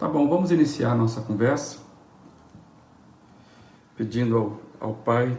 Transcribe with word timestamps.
Tá 0.00 0.08
bom, 0.08 0.26
vamos 0.30 0.50
iniciar 0.50 0.94
nossa 0.94 1.20
conversa 1.20 1.78
pedindo 3.94 4.34
ao, 4.34 4.60
ao 4.80 4.94
Pai, 4.94 5.38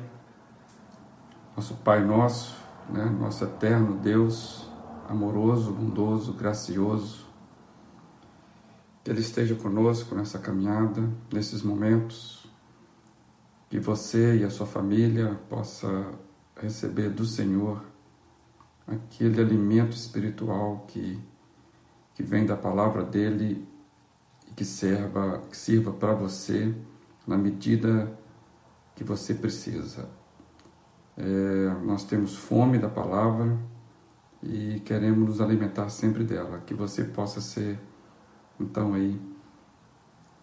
nosso 1.58 1.74
Pai 1.78 2.06
nosso, 2.06 2.56
né, 2.87 3.05
nosso 3.05 3.43
eterno 3.43 3.97
Deus, 3.97 4.69
amoroso, 5.09 5.71
bondoso, 5.71 6.33
gracioso, 6.33 7.25
que 9.04 9.09
Ele 9.09 9.21
esteja 9.21 9.55
conosco 9.55 10.13
nessa 10.13 10.38
caminhada, 10.38 11.09
nesses 11.34 11.64
momentos, 11.64 12.46
que 13.68 13.80
você 13.80 14.38
e 14.38 14.43
a 14.43 14.52
sua 14.52 14.68
família 14.68 15.41
possa 15.50 16.05
receber 16.55 17.09
do 17.09 17.25
Senhor 17.25 17.84
aquele 18.86 19.41
alimento 19.41 19.96
espiritual 19.96 20.86
que, 20.88 21.20
que 22.14 22.21
vem 22.21 22.46
da 22.46 22.55
palavra 22.55 23.04
dele 23.04 23.71
que 24.56 24.66
serva, 24.66 25.42
que 25.50 25.56
sirva 25.56 25.92
para 25.92 26.14
você 26.14 26.73
na 27.26 27.38
medida 27.38 28.12
que 28.96 29.04
você 29.04 29.34
precisa. 29.34 30.09
É, 31.18 31.76
nós 31.84 32.04
temos 32.04 32.36
fome 32.36 32.78
da 32.78 32.90
palavra 32.90 33.58
e 34.42 34.80
queremos 34.82 35.28
nos 35.28 35.42
alimentar 35.42 35.90
sempre 35.90 36.23
dela, 36.23 36.59
que 36.66 36.73
você 36.73 37.04
possa 37.04 37.40
ser, 37.40 37.80
então, 38.59 38.94
aí, 38.94 39.20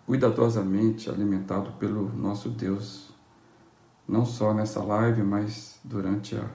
cuidadosamente 0.06 1.10
alimentado 1.10 1.72
pelo 1.72 2.08
nosso 2.16 2.48
Deus, 2.48 3.10
não 4.06 4.24
só 4.24 4.54
nessa 4.54 4.82
live, 4.82 5.22
mas 5.22 5.78
durante 5.84 6.36
a, 6.36 6.48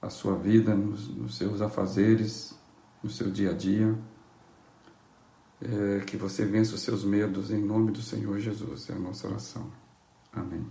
a 0.00 0.08
sua 0.08 0.34
vida, 0.34 0.74
nos, 0.74 1.08
nos 1.08 1.36
seus 1.36 1.60
afazeres, 1.60 2.58
no 3.02 3.10
seu 3.10 3.30
dia 3.30 3.50
a 3.50 3.54
dia 3.54 3.98
é, 5.62 6.00
que 6.04 6.16
você 6.16 6.44
vença 6.44 6.74
os 6.74 6.80
seus 6.80 7.04
medos 7.04 7.50
em 7.50 7.62
nome 7.62 7.92
do 7.92 8.00
Senhor 8.00 8.38
Jesus. 8.38 8.88
É 8.88 8.94
a 8.94 8.98
nossa 8.98 9.28
oração. 9.28 9.70
Amém. 10.32 10.66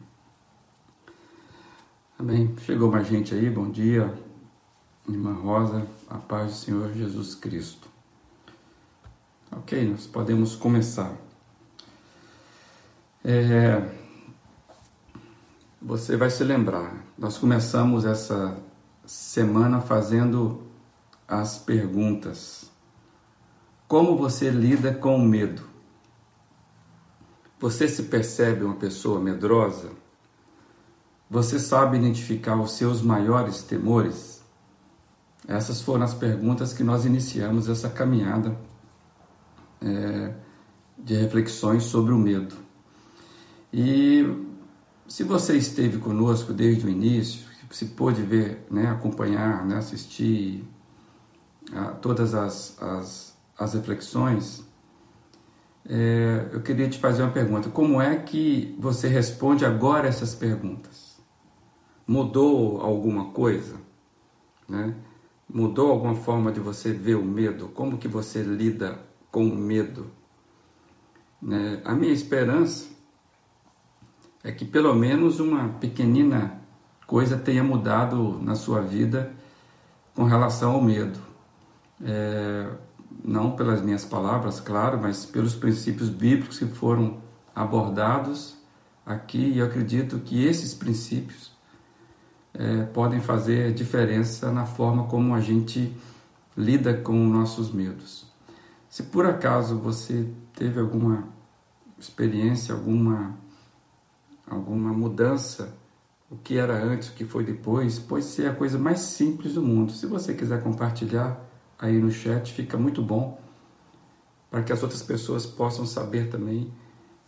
Amém. 2.17 2.55
Chegou 2.65 2.91
mais 2.91 3.07
gente 3.07 3.33
aí, 3.33 3.49
bom 3.49 3.69
dia. 3.69 4.13
Irmã 5.07 5.33
Rosa, 5.33 5.87
a 6.09 6.17
paz 6.17 6.51
do 6.51 6.57
Senhor 6.57 6.93
Jesus 6.93 7.35
Cristo. 7.35 7.87
Ok, 9.51 9.89
nós 9.89 10.05
podemos 10.05 10.55
começar. 10.55 11.15
É, 13.23 13.89
você 15.81 16.15
vai 16.15 16.29
se 16.29 16.43
lembrar, 16.43 17.05
nós 17.17 17.37
começamos 17.37 18.05
essa 18.05 18.57
semana 19.05 19.81
fazendo 19.81 20.63
as 21.27 21.57
perguntas 21.57 22.69
como 23.89 24.15
você 24.15 24.51
lida 24.51 24.93
com 24.93 25.15
o 25.15 25.25
medo? 25.25 25.63
Você 27.59 27.87
se 27.87 28.03
percebe 28.03 28.63
uma 28.63 28.75
pessoa 28.75 29.19
medrosa? 29.19 29.89
Você 31.27 31.57
sabe 31.57 31.97
identificar 31.97 32.55
os 32.55 32.73
seus 32.73 33.01
maiores 33.01 33.63
temores? 33.63 34.43
Essas 35.47 35.81
foram 35.81 36.03
as 36.03 36.13
perguntas 36.13 36.71
que 36.71 36.83
nós 36.83 37.03
iniciamos 37.03 37.67
essa 37.67 37.89
caminhada 37.89 38.55
é, 39.81 40.35
de 40.95 41.15
reflexões 41.15 41.81
sobre 41.81 42.13
o 42.13 42.17
medo. 42.17 42.55
E 43.73 44.23
se 45.07 45.23
você 45.23 45.57
esteve 45.57 45.97
conosco 45.97 46.53
desde 46.53 46.85
o 46.85 46.89
início, 46.89 47.41
se 47.71 47.85
pôde 47.85 48.21
ver, 48.21 48.67
né, 48.69 48.87
acompanhar, 48.87 49.65
né, 49.65 49.77
assistir 49.77 50.63
a 51.73 51.85
todas 51.85 52.35
as, 52.35 52.79
as 52.79 53.28
as 53.59 53.73
reflexões, 53.73 54.65
é, 55.87 56.49
eu 56.53 56.61
queria 56.61 56.89
te 56.89 56.97
fazer 56.97 57.23
uma 57.23 57.31
pergunta. 57.31 57.69
Como 57.69 58.01
é 58.01 58.15
que 58.15 58.75
você 58.79 59.07
responde 59.07 59.65
agora 59.65 60.07
essas 60.07 60.33
perguntas? 60.33 61.19
Mudou 62.07 62.79
alguma 62.81 63.31
coisa? 63.31 63.75
Né? 64.67 64.95
Mudou 65.51 65.91
alguma 65.91 66.15
forma 66.15 66.51
de 66.51 66.59
você 66.59 66.93
ver 66.93 67.15
o 67.15 67.25
medo? 67.25 67.67
Como 67.69 67.97
que 67.97 68.07
você 68.07 68.41
lida 68.41 68.99
com 69.29 69.45
o 69.45 69.55
medo? 69.55 70.09
Né? 71.41 71.81
A 71.83 71.93
minha 71.93 72.13
esperança 72.13 72.87
é 74.43 74.51
que 74.51 74.63
pelo 74.63 74.93
menos 74.95 75.39
uma 75.39 75.69
pequenina 75.69 76.61
coisa 77.05 77.37
tenha 77.37 77.63
mudado 77.63 78.39
na 78.41 78.55
sua 78.55 78.81
vida 78.81 79.31
com 80.15 80.23
relação 80.23 80.73
ao 80.73 80.81
medo. 80.81 81.19
É, 82.01 82.69
não 83.23 83.51
pelas 83.51 83.81
minhas 83.81 84.05
palavras, 84.05 84.59
claro, 84.59 84.99
mas 85.01 85.25
pelos 85.25 85.55
princípios 85.55 86.09
bíblicos 86.09 86.59
que 86.59 86.65
foram 86.65 87.17
abordados 87.55 88.57
aqui, 89.05 89.39
e 89.39 89.57
eu 89.59 89.65
acredito 89.65 90.19
que 90.19 90.45
esses 90.45 90.73
princípios 90.73 91.51
é, 92.53 92.83
podem 92.83 93.19
fazer 93.19 93.73
diferença 93.73 94.51
na 94.51 94.65
forma 94.65 95.05
como 95.05 95.33
a 95.33 95.41
gente 95.41 95.95
lida 96.55 96.93
com 96.93 97.13
nossos 97.13 97.71
medos. 97.71 98.25
Se 98.89 99.03
por 99.03 99.25
acaso 99.25 99.77
você 99.77 100.27
teve 100.53 100.79
alguma 100.79 101.27
experiência, 101.97 102.73
alguma, 102.73 103.37
alguma 104.47 104.91
mudança, 104.91 105.75
o 106.29 106.35
que 106.35 106.57
era 106.57 106.73
antes, 106.83 107.09
o 107.09 107.13
que 107.13 107.25
foi 107.25 107.43
depois, 107.43 107.99
pode 107.99 108.25
ser 108.25 108.47
a 108.47 108.53
coisa 108.53 108.77
mais 108.77 108.99
simples 108.99 109.53
do 109.53 109.61
mundo. 109.61 109.91
Se 109.91 110.05
você 110.05 110.33
quiser 110.33 110.61
compartilhar, 110.63 111.48
aí 111.79 111.97
no 111.97 112.11
chat, 112.11 112.51
fica 112.51 112.77
muito 112.77 113.01
bom 113.01 113.39
para 114.51 114.63
que 114.63 114.73
as 114.73 114.83
outras 114.83 115.01
pessoas 115.01 115.45
possam 115.45 115.85
saber 115.85 116.29
também 116.29 116.71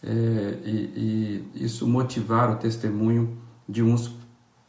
é, 0.04 0.10
e, 0.66 1.52
e, 1.56 1.66
isso 1.66 1.88
motivar 1.88 2.52
o 2.52 2.56
testemunho 2.56 3.38
de 3.70 3.84
uns 3.84 4.14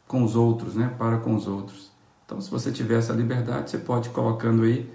com 0.07 0.23
os 0.23 0.35
outros, 0.35 0.75
né, 0.75 0.93
para 0.97 1.17
com 1.17 1.35
os 1.35 1.47
outros. 1.47 1.91
Então, 2.25 2.39
se 2.39 2.49
você 2.49 2.71
tiver 2.71 2.99
essa 2.99 3.13
liberdade, 3.13 3.71
você 3.71 3.77
pode 3.77 4.09
ir 4.09 4.11
colocando 4.11 4.63
aí 4.63 4.89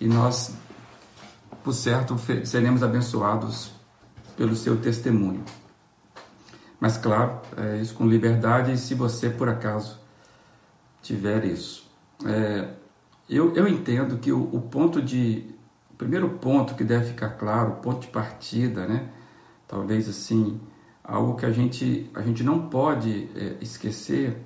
e 0.00 0.06
nós, 0.06 0.54
por 1.64 1.72
certo, 1.72 2.16
seremos 2.44 2.82
abençoados 2.82 3.72
pelo 4.36 4.54
seu 4.54 4.76
testemunho. 4.76 5.44
Mas, 6.78 6.96
claro, 6.96 7.40
é 7.56 7.78
isso 7.80 7.94
com 7.94 8.06
liberdade 8.06 8.72
e 8.72 8.78
se 8.78 8.94
você, 8.94 9.28
por 9.30 9.48
acaso, 9.48 9.98
tiver 11.02 11.44
isso. 11.44 11.90
É, 12.24 12.68
eu, 13.28 13.54
eu 13.54 13.66
entendo 13.66 14.18
que 14.18 14.32
o, 14.32 14.42
o 14.54 14.60
ponto 14.60 15.02
de. 15.02 15.44
O 15.90 15.96
primeiro 15.96 16.28
ponto 16.28 16.74
que 16.74 16.84
deve 16.84 17.06
ficar 17.06 17.30
claro, 17.30 17.72
o 17.72 17.76
ponto 17.76 18.02
de 18.02 18.08
partida, 18.08 18.86
né? 18.86 19.08
Talvez 19.66 20.08
assim, 20.08 20.60
algo 21.02 21.36
que 21.36 21.46
a 21.46 21.50
gente, 21.50 22.10
a 22.14 22.20
gente 22.22 22.42
não 22.44 22.68
pode 22.68 23.28
é, 23.34 23.56
esquecer 23.62 24.36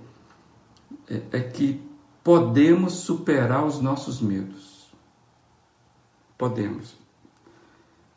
é, 1.08 1.20
é 1.32 1.40
que 1.40 1.82
podemos 2.22 2.92
superar 2.94 3.66
os 3.66 3.80
nossos 3.80 4.20
medos. 4.20 4.90
Podemos. 6.38 6.94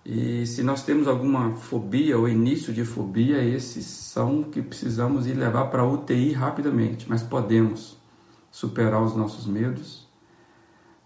E 0.05 0.45
se 0.45 0.61
nós 0.61 0.83
temos 0.83 1.07
alguma 1.07 1.55
fobia 1.55 2.17
ou 2.17 2.27
início 2.27 2.73
de 2.73 2.85
fobia, 2.85 3.43
esses 3.43 3.85
são 3.85 4.43
que 4.43 4.61
precisamos 4.61 5.25
ir 5.25 5.33
levar 5.33 5.65
para 5.67 5.81
a 5.81 5.87
UTI 5.87 6.33
rapidamente, 6.33 7.09
mas 7.09 7.23
podemos 7.23 7.97
superar 8.51 9.01
os 9.01 9.15
nossos 9.15 9.47
medos 9.47 10.02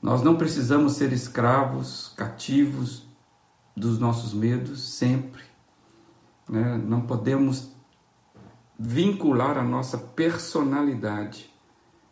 nós 0.02 0.22
não 0.22 0.36
precisamos 0.36 0.94
ser 0.94 1.12
escravos, 1.12 2.14
cativos 2.16 3.04
dos 3.76 4.00
nossos 4.00 4.34
medos 4.34 4.94
sempre. 4.94 5.44
Né? 6.48 6.78
Não 6.78 7.02
podemos 7.02 7.72
vincular 8.78 9.58
a 9.58 9.64
nossa 9.64 9.98
personalidade 9.98 11.52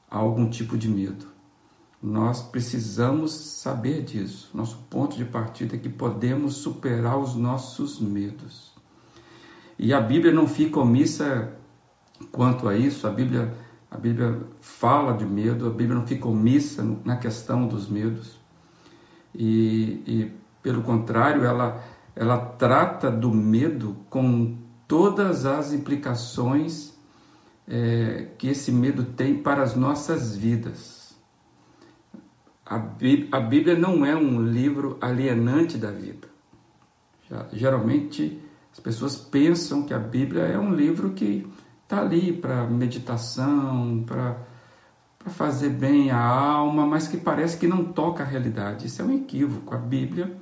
a 0.09 0.17
algum 0.17 0.49
tipo 0.49 0.77
de 0.77 0.89
medo. 0.89 1.27
Nós 2.01 2.41
precisamos 2.41 3.31
saber 3.31 4.03
disso. 4.03 4.49
Nosso 4.53 4.77
ponto 4.89 5.15
de 5.15 5.25
partida 5.25 5.75
é 5.75 5.79
que 5.79 5.89
podemos 5.89 6.55
superar 6.55 7.17
os 7.17 7.35
nossos 7.35 7.99
medos. 7.99 8.73
E 9.77 9.93
a 9.93 9.99
Bíblia 9.99 10.33
não 10.33 10.47
fica 10.47 10.79
omissa 10.79 11.53
quanto 12.31 12.67
a 12.67 12.77
isso, 12.77 13.07
a 13.07 13.11
Bíblia 13.11 13.53
a 13.89 13.97
Bíblia 13.97 14.41
fala 14.59 15.13
de 15.13 15.25
medo, 15.25 15.67
a 15.67 15.69
Bíblia 15.69 15.99
não 15.99 16.07
fica 16.07 16.27
omissa 16.27 16.83
na 17.03 17.17
questão 17.17 17.67
dos 17.67 17.87
medos. 17.87 18.39
E, 19.33 20.01
e 20.05 20.31
pelo 20.61 20.81
contrário, 20.81 21.43
ela, 21.43 21.83
ela 22.15 22.37
trata 22.37 23.11
do 23.11 23.31
medo 23.31 23.97
com 24.09 24.57
todas 24.87 25.45
as 25.45 25.73
implicações 25.73 26.93
é, 27.67 28.29
que 28.37 28.47
esse 28.47 28.71
medo 28.71 29.03
tem 29.03 29.41
para 29.41 29.61
as 29.61 29.75
nossas 29.75 30.35
vidas. 30.35 31.15
A 32.65 32.77
Bíblia, 32.77 33.29
a 33.31 33.39
Bíblia 33.39 33.77
não 33.77 34.05
é 34.05 34.15
um 34.15 34.41
livro 34.41 34.97
alienante 34.99 35.77
da 35.77 35.91
vida. 35.91 36.27
Geralmente 37.53 38.41
as 38.71 38.79
pessoas 38.79 39.15
pensam 39.15 39.83
que 39.83 39.93
a 39.93 39.99
Bíblia 39.99 40.43
é 40.43 40.59
um 40.59 40.73
livro 40.73 41.11
que 41.11 41.47
está 41.85 42.01
ali 42.01 42.33
para 42.33 42.65
meditação, 42.65 44.03
para 44.05 44.35
fazer 45.27 45.69
bem 45.69 46.11
a 46.11 46.19
alma, 46.19 46.85
mas 46.85 47.07
que 47.07 47.17
parece 47.17 47.57
que 47.57 47.67
não 47.67 47.85
toca 47.85 48.23
a 48.23 48.25
realidade. 48.25 48.87
Isso 48.87 49.01
é 49.01 49.05
um 49.05 49.15
equívoco. 49.15 49.73
A 49.73 49.77
Bíblia 49.77 50.35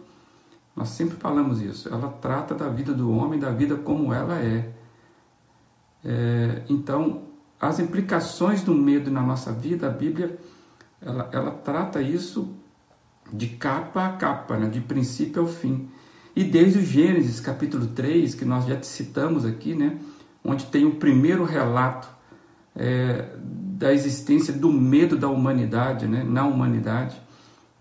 Nós 0.76 0.90
sempre 0.90 1.18
falamos 1.18 1.62
isso. 1.62 1.88
Ela 1.88 2.10
trata 2.10 2.56
da 2.56 2.68
vida 2.68 2.94
do 2.94 3.12
homem, 3.12 3.40
da 3.40 3.52
vida 3.52 3.76
como 3.76 4.12
ela 4.14 4.40
é. 4.40 4.74
é 6.04 6.64
então, 6.68 7.24
as 7.60 7.80
implicações 7.80 8.64
do 8.64 8.74
medo 8.74 9.12
na 9.12 9.22
nossa 9.22 9.52
vida, 9.52 9.88
a 9.88 9.92
Bíblia, 9.92 10.40
ela, 11.00 11.30
ela 11.32 11.52
trata 11.52 12.02
isso 12.02 12.56
de 13.32 13.50
capa 13.50 14.06
a 14.06 14.14
capa, 14.14 14.58
né? 14.58 14.68
de 14.68 14.82
princípio 14.82 15.42
ao 15.42 15.48
fim. 15.48 15.90
E 16.36 16.44
desde 16.44 16.80
o 16.80 16.82
Gênesis 16.82 17.40
capítulo 17.40 17.88
3, 17.88 18.34
que 18.34 18.46
nós 18.46 18.66
já 18.66 18.82
citamos 18.82 19.46
aqui, 19.46 19.76
né? 19.76 20.00
Onde 20.44 20.66
tem 20.66 20.86
o 20.86 20.96
primeiro 20.96 21.44
relato 21.44 22.08
é, 22.76 23.30
da 23.40 23.94
existência 23.94 24.54
do 24.54 24.72
medo 24.72 25.18
da 25.18 25.28
humanidade, 25.28 26.08
né? 26.08 26.24
na 26.24 26.46
humanidade, 26.46 27.22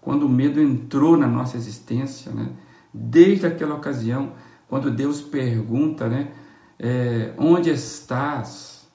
quando 0.01 0.25
o 0.25 0.29
medo 0.29 0.61
entrou 0.61 1.17
na 1.17 1.27
nossa 1.27 1.57
existência, 1.57 2.33
né? 2.33 2.51
desde 2.93 3.47
aquela 3.47 3.75
ocasião, 3.75 4.33
quando 4.69 4.91
Deus 4.91 5.21
pergunta, 5.21 6.09
né? 6.09 6.33
É, 6.79 7.35
onde 7.39 7.71
estás? 7.71 8.89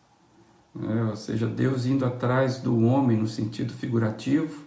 É, 0.75 1.03
ou 1.03 1.15
seja, 1.15 1.47
Deus 1.47 1.85
indo 1.85 2.05
atrás 2.05 2.59
do 2.59 2.83
homem 2.83 3.17
no 3.17 3.27
sentido 3.27 3.73
figurativo, 3.73 4.65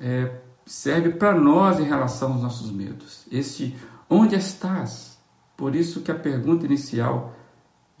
é, 0.00 0.40
serve 0.66 1.10
para 1.10 1.34
nós 1.34 1.80
em 1.80 1.84
relação 1.84 2.32
aos 2.32 2.42
nossos 2.42 2.70
medos. 2.70 3.24
Este 3.30 3.76
onde 4.08 4.34
estás? 4.34 5.18
Por 5.56 5.74
isso 5.74 6.00
que 6.00 6.10
a 6.10 6.14
pergunta 6.14 6.66
inicial 6.66 7.34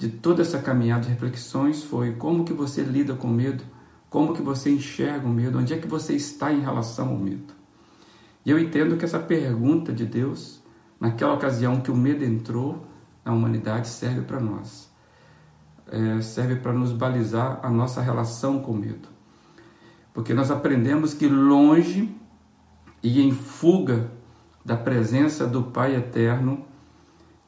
de 0.00 0.08
toda 0.08 0.40
essa 0.40 0.58
caminhada 0.58 1.02
de 1.02 1.10
reflexões 1.10 1.82
foi 1.82 2.12
como 2.14 2.42
que 2.42 2.54
você 2.54 2.82
lida 2.82 3.12
com 3.14 3.28
medo? 3.28 3.62
Como 4.08 4.32
que 4.32 4.40
você 4.40 4.70
enxerga 4.70 5.26
o 5.26 5.30
medo? 5.30 5.58
Onde 5.58 5.74
é 5.74 5.76
que 5.76 5.86
você 5.86 6.14
está 6.14 6.50
em 6.50 6.62
relação 6.62 7.10
ao 7.10 7.18
medo? 7.18 7.52
E 8.42 8.50
eu 8.50 8.58
entendo 8.58 8.96
que 8.96 9.04
essa 9.04 9.18
pergunta 9.18 9.92
de 9.92 10.06
Deus, 10.06 10.62
naquela 10.98 11.34
ocasião 11.34 11.82
que 11.82 11.90
o 11.90 11.94
medo 11.94 12.24
entrou 12.24 12.86
na 13.22 13.30
humanidade, 13.34 13.88
serve 13.88 14.22
para 14.22 14.40
nós. 14.40 14.90
É, 15.86 16.22
serve 16.22 16.56
para 16.56 16.72
nos 16.72 16.94
balizar 16.94 17.60
a 17.62 17.68
nossa 17.68 18.00
relação 18.00 18.58
com 18.58 18.72
o 18.72 18.76
medo. 18.76 19.06
Porque 20.14 20.32
nós 20.32 20.50
aprendemos 20.50 21.12
que 21.12 21.28
longe 21.28 22.10
e 23.02 23.20
em 23.20 23.32
fuga 23.32 24.10
da 24.64 24.78
presença 24.78 25.46
do 25.46 25.62
Pai 25.62 25.94
eterno 25.94 26.69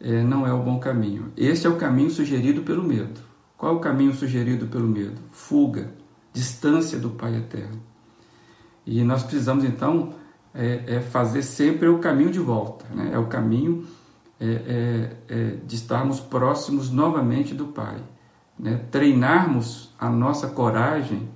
é, 0.02 0.20
não 0.22 0.44
é 0.44 0.52
o 0.52 0.62
bom 0.62 0.81
caminho. 0.81 1.32
Este 1.37 1.66
é 1.66 1.70
o 1.70 1.76
caminho 1.76 2.10
sugerido 2.10 2.62
pelo 2.62 2.82
medo. 2.82 3.20
Qual 3.56 3.72
é 3.72 3.76
o 3.76 3.81
caminho 3.81 4.12
sugerido 4.12 4.66
pelo 4.66 4.88
medo? 4.88 5.20
Fuga, 5.31 5.93
distância 6.32 6.99
do 6.99 7.10
Pai 7.10 7.37
eterno. 7.37 7.81
E 8.84 9.04
nós 9.04 9.22
precisamos 9.22 9.62
então 9.64 10.14
é, 10.52 10.96
é 10.96 11.00
fazer 11.00 11.43
sempre 11.43 11.87
o 11.87 12.00
caminho 12.00 12.32
de 12.32 12.40
volta, 12.40 12.84
né? 12.93 13.10
é 13.12 13.19
o 13.19 13.26
caminho 13.26 13.87
é, 14.40 14.46
é, 14.46 15.16
é, 15.28 15.56
de 15.64 15.76
estarmos 15.76 16.19
próximos 16.19 16.90
novamente 16.90 17.55
do 17.55 17.66
Pai. 17.66 18.02
Né? 18.58 18.81
Treinarmos 18.90 19.94
a 19.98 20.10
nossa 20.10 20.48
coragem 20.48 21.31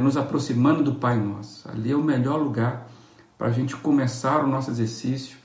nos 0.00 0.16
aproximando 0.16 0.84
do 0.84 0.94
Pai 0.94 1.18
Nosso. 1.18 1.68
Ali 1.68 1.90
é 1.90 1.96
o 1.96 2.02
melhor 2.02 2.40
lugar 2.40 2.88
para 3.36 3.48
a 3.48 3.50
gente 3.50 3.74
começar 3.74 4.44
o 4.44 4.46
nosso 4.46 4.70
exercício 4.70 5.36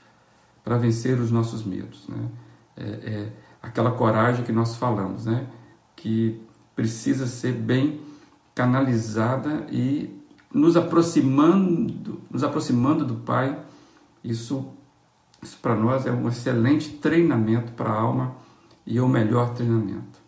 para 0.64 0.76
vencer 0.78 1.18
os 1.18 1.30
nossos 1.30 1.64
medos. 1.64 2.06
Né? 2.08 2.28
É, 2.76 2.84
é, 2.84 3.32
aquela 3.62 3.92
coragem 3.92 4.44
que 4.44 4.52
nós 4.52 4.76
falamos, 4.76 5.26
né? 5.26 5.46
que 5.96 6.40
precisa 6.74 7.26
ser 7.26 7.52
bem 7.52 8.00
canalizada 8.54 9.66
e 9.70 10.18
nos 10.52 10.76
aproximando, 10.76 12.20
nos 12.30 12.44
aproximando 12.44 13.04
do 13.04 13.16
Pai. 13.16 13.58
Isso, 14.22 14.68
isso 15.42 15.58
para 15.60 15.74
nós 15.74 16.06
é 16.06 16.12
um 16.12 16.28
excelente 16.28 16.90
treinamento 16.90 17.72
para 17.72 17.90
a 17.90 18.00
alma 18.00 18.36
e 18.86 18.98
é 18.98 19.02
o 19.02 19.08
melhor 19.08 19.54
treinamento. 19.54 20.20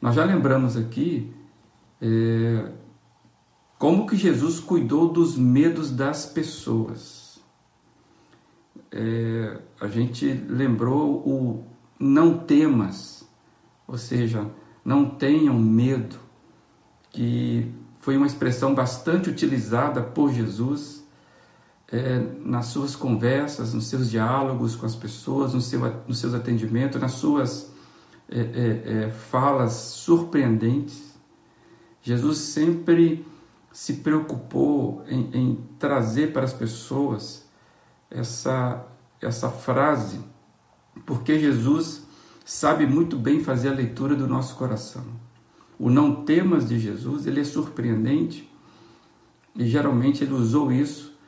Nós 0.00 0.14
já 0.14 0.24
lembramos 0.24 0.76
aqui 0.76 1.32
é, 2.00 2.72
como 3.78 4.06
que 4.06 4.16
Jesus 4.16 4.60
cuidou 4.60 5.08
dos 5.08 5.36
medos 5.36 5.90
das 5.90 6.26
pessoas? 6.26 7.23
É, 8.96 9.58
a 9.80 9.88
gente 9.88 10.24
lembrou 10.48 11.16
o 11.26 11.64
não 11.98 12.38
temas, 12.38 13.28
ou 13.88 13.98
seja, 13.98 14.48
não 14.84 15.04
tenham 15.04 15.58
medo, 15.58 16.16
que 17.10 17.74
foi 17.98 18.16
uma 18.16 18.26
expressão 18.26 18.72
bastante 18.72 19.28
utilizada 19.28 20.00
por 20.00 20.32
Jesus 20.32 21.04
é, 21.90 22.24
nas 22.44 22.66
suas 22.66 22.94
conversas, 22.94 23.74
nos 23.74 23.88
seus 23.88 24.08
diálogos 24.08 24.76
com 24.76 24.86
as 24.86 24.94
pessoas, 24.94 25.54
no 25.54 25.60
seu, 25.60 25.80
nos 26.06 26.18
seus 26.18 26.32
atendimentos, 26.32 27.00
nas 27.00 27.12
suas 27.12 27.72
é, 28.28 28.38
é, 28.38 29.04
é 29.06 29.10
falas 29.10 29.72
surpreendentes. 29.72 31.18
Jesus 32.00 32.38
sempre 32.38 33.26
se 33.72 33.94
preocupou 33.94 35.02
em, 35.08 35.30
em 35.32 35.64
trazer 35.80 36.32
para 36.32 36.44
as 36.44 36.52
pessoas 36.52 37.43
essa, 38.14 38.86
essa 39.20 39.50
frase, 39.50 40.20
porque 41.04 41.38
Jesus 41.38 42.06
sabe 42.44 42.86
muito 42.86 43.18
bem 43.18 43.42
fazer 43.42 43.68
a 43.68 43.74
leitura 43.74 44.14
do 44.14 44.28
nosso 44.28 44.54
coração. 44.56 45.04
O 45.78 45.90
não 45.90 46.24
temas 46.24 46.68
de 46.68 46.78
Jesus, 46.78 47.26
ele 47.26 47.40
é 47.40 47.44
surpreendente 47.44 48.48
e 49.56 49.66
geralmente 49.66 50.22
ele 50.22 50.32
usou 50.32 50.70
isso 50.70 51.18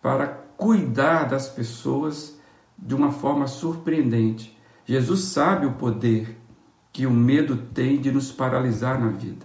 para 0.00 0.28
cuidar 0.56 1.24
das 1.24 1.48
pessoas 1.48 2.38
de 2.78 2.94
uma 2.94 3.10
forma 3.10 3.46
surpreendente. 3.46 4.56
Jesus 4.86 5.20
sabe 5.24 5.66
o 5.66 5.72
poder 5.72 6.38
que 6.92 7.06
o 7.06 7.10
medo 7.10 7.56
tem 7.56 8.00
de 8.00 8.12
nos 8.12 8.30
paralisar 8.30 9.00
na 9.00 9.08
vida. 9.08 9.44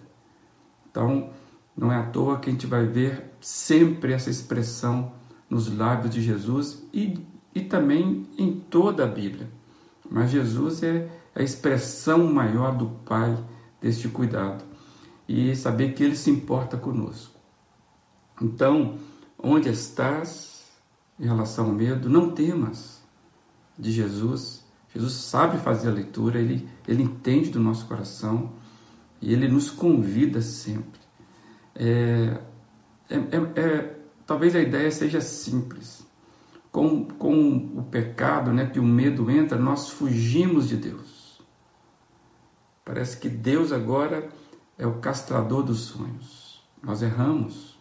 Então, 0.91 1.31
não 1.75 1.91
é 1.91 1.95
à 1.95 2.03
toa 2.03 2.39
que 2.39 2.49
a 2.49 2.51
gente 2.51 2.67
vai 2.67 2.85
ver 2.85 3.31
sempre 3.39 4.13
essa 4.13 4.29
expressão 4.29 5.13
nos 5.49 5.75
lábios 5.75 6.13
de 6.13 6.21
Jesus 6.21 6.83
e, 6.93 7.19
e 7.53 7.61
também 7.61 8.27
em 8.37 8.59
toda 8.59 9.03
a 9.03 9.07
Bíblia. 9.07 9.49
Mas 10.09 10.31
Jesus 10.31 10.83
é 10.83 11.09
a 11.35 11.41
expressão 11.41 12.31
maior 12.31 12.75
do 12.75 12.87
Pai 13.05 13.37
deste 13.81 14.07
cuidado 14.07 14.63
e 15.27 15.55
saber 15.55 15.93
que 15.93 16.03
Ele 16.03 16.15
se 16.15 16.29
importa 16.29 16.77
conosco. 16.77 17.39
Então, 18.41 18.97
onde 19.37 19.69
estás 19.69 20.65
em 21.19 21.25
relação 21.25 21.67
ao 21.67 21.71
medo? 21.71 22.09
Não 22.09 22.31
temas 22.31 23.01
de 23.77 23.91
Jesus. 23.91 24.65
Jesus 24.93 25.13
sabe 25.13 25.57
fazer 25.57 25.89
a 25.89 25.93
leitura, 25.93 26.39
ele, 26.39 26.67
ele 26.87 27.03
entende 27.03 27.49
do 27.49 27.59
nosso 27.59 27.85
coração 27.85 28.53
e 29.21 29.31
ele 29.31 29.47
nos 29.47 29.69
convida 29.69 30.41
sempre 30.41 30.99
é, 31.79 32.37
é, 33.09 33.15
é, 33.15 33.61
é, 33.61 33.98
talvez 34.29 34.55
a 34.55 34.59
ideia 34.59 34.91
seja 34.91 35.19
simples. 35.19 36.07
Com, 36.71 37.03
com 37.03 37.79
o 37.79 37.83
pecado, 37.89 38.53
né, 38.53 38.67
que 38.67 38.79
o 38.79 38.83
medo 38.83 39.31
entra, 39.31 39.57
nós 39.57 39.89
fugimos 39.89 40.67
de 40.67 40.77
Deus. 40.77 41.41
Parece 42.85 43.17
que 43.17 43.27
Deus 43.27 43.71
agora 43.71 44.29
é 44.77 44.85
o 44.85 44.99
castrador 44.99 45.63
dos 45.63 45.79
sonhos. 45.79 46.63
Nós 46.83 47.01
erramos. 47.01 47.75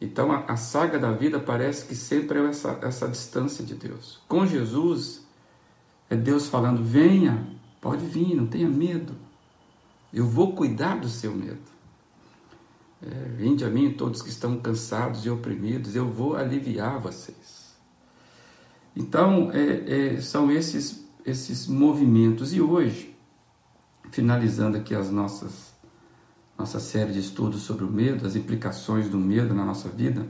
Então 0.00 0.32
a, 0.32 0.46
a 0.46 0.56
saga 0.56 0.98
da 0.98 1.12
vida 1.12 1.38
parece 1.38 1.84
que 1.84 1.94
sempre 1.94 2.38
é 2.38 2.46
essa, 2.46 2.78
essa 2.80 3.06
distância 3.06 3.62
de 3.62 3.74
Deus. 3.74 4.18
Com 4.26 4.46
Jesus, 4.46 5.26
é 6.08 6.16
Deus 6.16 6.48
falando: 6.48 6.82
venha, 6.82 7.46
pode 7.82 8.06
vir, 8.06 8.34
não 8.34 8.46
tenha 8.46 8.66
medo. 8.66 9.14
Eu 10.10 10.26
vou 10.26 10.54
cuidar 10.54 10.98
do 10.98 11.08
seu 11.10 11.34
medo. 11.34 11.71
É, 13.04 13.28
Vinde 13.36 13.64
a 13.64 13.68
mim 13.68 13.92
todos 13.92 14.22
que 14.22 14.28
estão 14.28 14.58
cansados 14.58 15.24
e 15.24 15.30
oprimidos, 15.30 15.96
eu 15.96 16.08
vou 16.08 16.36
aliviar 16.36 17.00
vocês. 17.00 17.76
Então, 18.94 19.50
é, 19.52 20.14
é, 20.14 20.20
são 20.20 20.50
esses, 20.50 21.04
esses 21.24 21.66
movimentos. 21.66 22.52
E 22.52 22.60
hoje, 22.60 23.16
finalizando 24.10 24.76
aqui 24.76 24.94
as 24.94 25.10
nossas 25.10 25.72
nossa 26.56 26.78
série 26.78 27.12
de 27.12 27.18
estudos 27.18 27.62
sobre 27.62 27.84
o 27.84 27.90
medo, 27.90 28.26
as 28.26 28.36
implicações 28.36 29.08
do 29.08 29.18
medo 29.18 29.52
na 29.52 29.64
nossa 29.64 29.88
vida, 29.88 30.26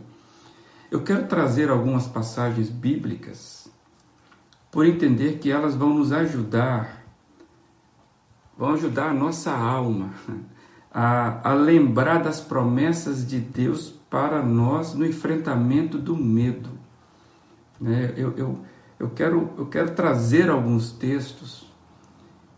eu 0.91 1.03
quero 1.03 1.27
trazer 1.27 1.69
algumas 1.69 2.07
passagens 2.07 2.71
bíblicas 2.71 3.69
por 4.71 4.87
entender 4.87 5.39
que 5.39 5.51
elas 5.51 5.75
vão 5.75 5.93
nos 5.93 6.11
ajudar, 6.11 7.05
vão 8.57 8.73
ajudar 8.73 9.11
a 9.11 9.15
nossa 9.15 9.53
alma 9.53 10.15
a, 10.93 11.51
a 11.51 11.55
lembrar 11.55 12.23
das 12.23 12.41
promessas 12.41 13.27
de 13.27 13.41
Deus 13.41 13.95
para 14.11 14.43
nós 14.43 14.93
no 14.95 15.07
enfrentamento 15.07 15.97
do 15.97 16.15
medo. 16.15 16.69
Né? 17.81 18.13
Eu, 18.17 18.37
eu, 18.37 18.59
eu, 19.01 19.11
quero, 19.11 19.51
eu 19.57 19.67
quero 19.67 19.95
trazer 19.95 20.51
alguns 20.51 20.93
textos 20.93 21.67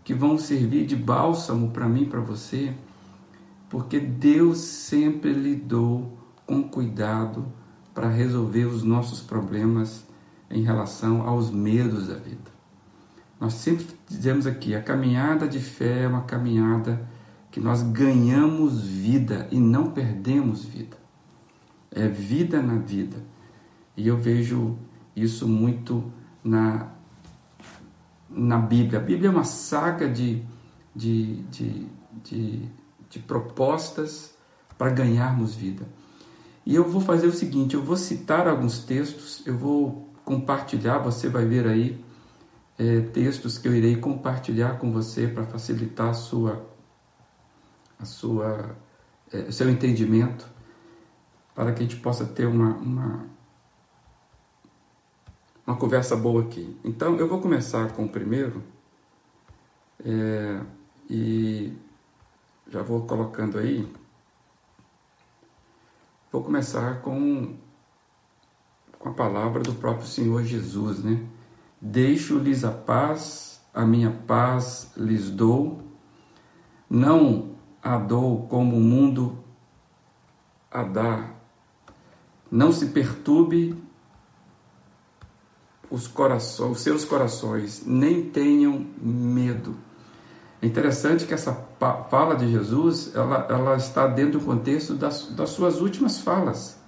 que 0.02 0.12
vão 0.12 0.36
servir 0.36 0.84
de 0.84 0.96
bálsamo 0.96 1.70
para 1.70 1.88
mim 1.88 2.06
para 2.06 2.20
você, 2.20 2.74
porque 3.70 4.00
Deus 4.00 4.58
sempre 4.58 5.32
lidou 5.32 6.18
com 6.44 6.62
cuidado 6.62 7.46
para 7.94 8.08
resolver 8.08 8.64
os 8.64 8.82
nossos 8.82 9.22
problemas 9.22 10.04
em 10.50 10.62
relação 10.62 11.26
aos 11.26 11.50
medos 11.50 12.08
da 12.08 12.16
vida. 12.16 12.52
Nós 13.40 13.54
sempre 13.54 13.86
dizemos 14.08 14.46
aqui, 14.46 14.74
a 14.74 14.82
caminhada 14.82 15.48
de 15.48 15.60
fé 15.60 16.02
é 16.02 16.08
uma 16.08 16.22
caminhada 16.22 17.08
que 17.54 17.61
nós 17.61 17.84
ganhamos 17.84 18.80
vida 18.80 19.46
e 19.49 19.61
não 19.61 19.92
perdemos 19.92 20.64
vida. 20.64 20.96
É 21.88 22.08
vida 22.08 22.61
na 22.61 22.78
vida. 22.78 23.16
E 23.96 24.08
eu 24.08 24.16
vejo 24.16 24.76
isso 25.14 25.46
muito 25.46 26.12
na, 26.42 26.88
na 28.28 28.58
Bíblia. 28.58 28.99
A 28.99 29.02
Bíblia 29.04 29.28
é 29.28 29.30
uma 29.30 29.44
saga 29.44 30.08
de, 30.08 30.42
de, 30.96 31.42
de, 31.42 31.87
de, 32.25 32.62
de 33.08 33.18
propostas 33.20 34.34
para 34.76 34.90
ganharmos 34.90 35.54
vida. 35.54 35.87
E 36.66 36.75
eu 36.75 36.90
vou 36.90 37.00
fazer 37.00 37.28
o 37.28 37.32
seguinte: 37.32 37.75
eu 37.75 37.84
vou 37.84 37.96
citar 37.96 38.49
alguns 38.49 38.80
textos, 38.80 39.46
eu 39.46 39.56
vou 39.56 40.12
compartilhar, 40.25 40.99
você 40.99 41.28
vai 41.28 41.44
ver 41.44 41.68
aí 41.68 42.04
é, 42.76 43.00
textos 43.00 43.58
que 43.58 43.68
eu 43.68 43.76
irei 43.76 43.94
compartilhar 43.94 44.80
com 44.80 44.90
você 44.90 45.28
para 45.28 45.44
facilitar 45.44 46.08
a 46.08 46.14
sua, 46.14 46.73
a 47.98 48.04
sua, 48.04 48.76
é, 49.32 49.38
o 49.40 49.52
seu 49.52 49.68
entendimento, 49.70 50.48
para 51.54 51.72
que 51.72 51.80
a 51.80 51.82
gente 51.82 51.96
possa 51.96 52.24
ter 52.24 52.46
uma, 52.46 52.74
uma, 52.76 53.26
uma 55.66 55.76
conversa 55.76 56.16
boa 56.16 56.42
aqui. 56.42 56.78
Então, 56.84 57.16
eu 57.16 57.28
vou 57.28 57.40
começar 57.40 57.92
com 57.92 58.04
o 58.04 58.08
primeiro 58.08 58.62
é, 60.04 60.60
e 61.08 61.72
já 62.68 62.82
vou 62.82 63.06
colocando 63.06 63.58
aí. 63.58 63.90
Vou 66.32 66.42
começar 66.42 67.00
com, 67.00 67.54
com 68.98 69.08
a 69.08 69.12
palavra 69.12 69.62
do 69.62 69.74
próprio 69.74 70.06
Senhor 70.06 70.42
Jesus, 70.42 71.04
né? 71.04 71.24
Deixo-lhes 71.80 72.64
a 72.64 72.72
paz, 72.72 73.60
a 73.72 73.84
minha 73.84 74.10
paz 74.10 74.92
lhes 74.96 75.30
dou, 75.30 75.82
não 76.90 77.53
a 77.84 77.98
dou 77.98 78.46
como 78.48 78.76
o 78.76 78.80
mundo 78.80 79.38
a 80.70 80.82
dá. 80.82 81.28
Não 82.50 82.72
se 82.72 82.86
perturbe 82.86 83.76
os, 85.90 86.08
corações, 86.08 86.72
os 86.72 86.80
seus 86.80 87.04
corações, 87.04 87.84
nem 87.86 88.22
tenham 88.22 88.86
medo. 89.00 89.76
É 90.62 90.66
interessante 90.66 91.26
que 91.26 91.34
essa 91.34 91.52
fala 92.10 92.34
de 92.34 92.50
Jesus, 92.50 93.14
ela, 93.14 93.46
ela 93.50 93.76
está 93.76 94.06
dentro 94.06 94.38
do 94.38 94.46
contexto 94.46 94.94
das, 94.94 95.28
das 95.28 95.50
suas 95.50 95.80
últimas 95.80 96.18
falas. 96.20 96.80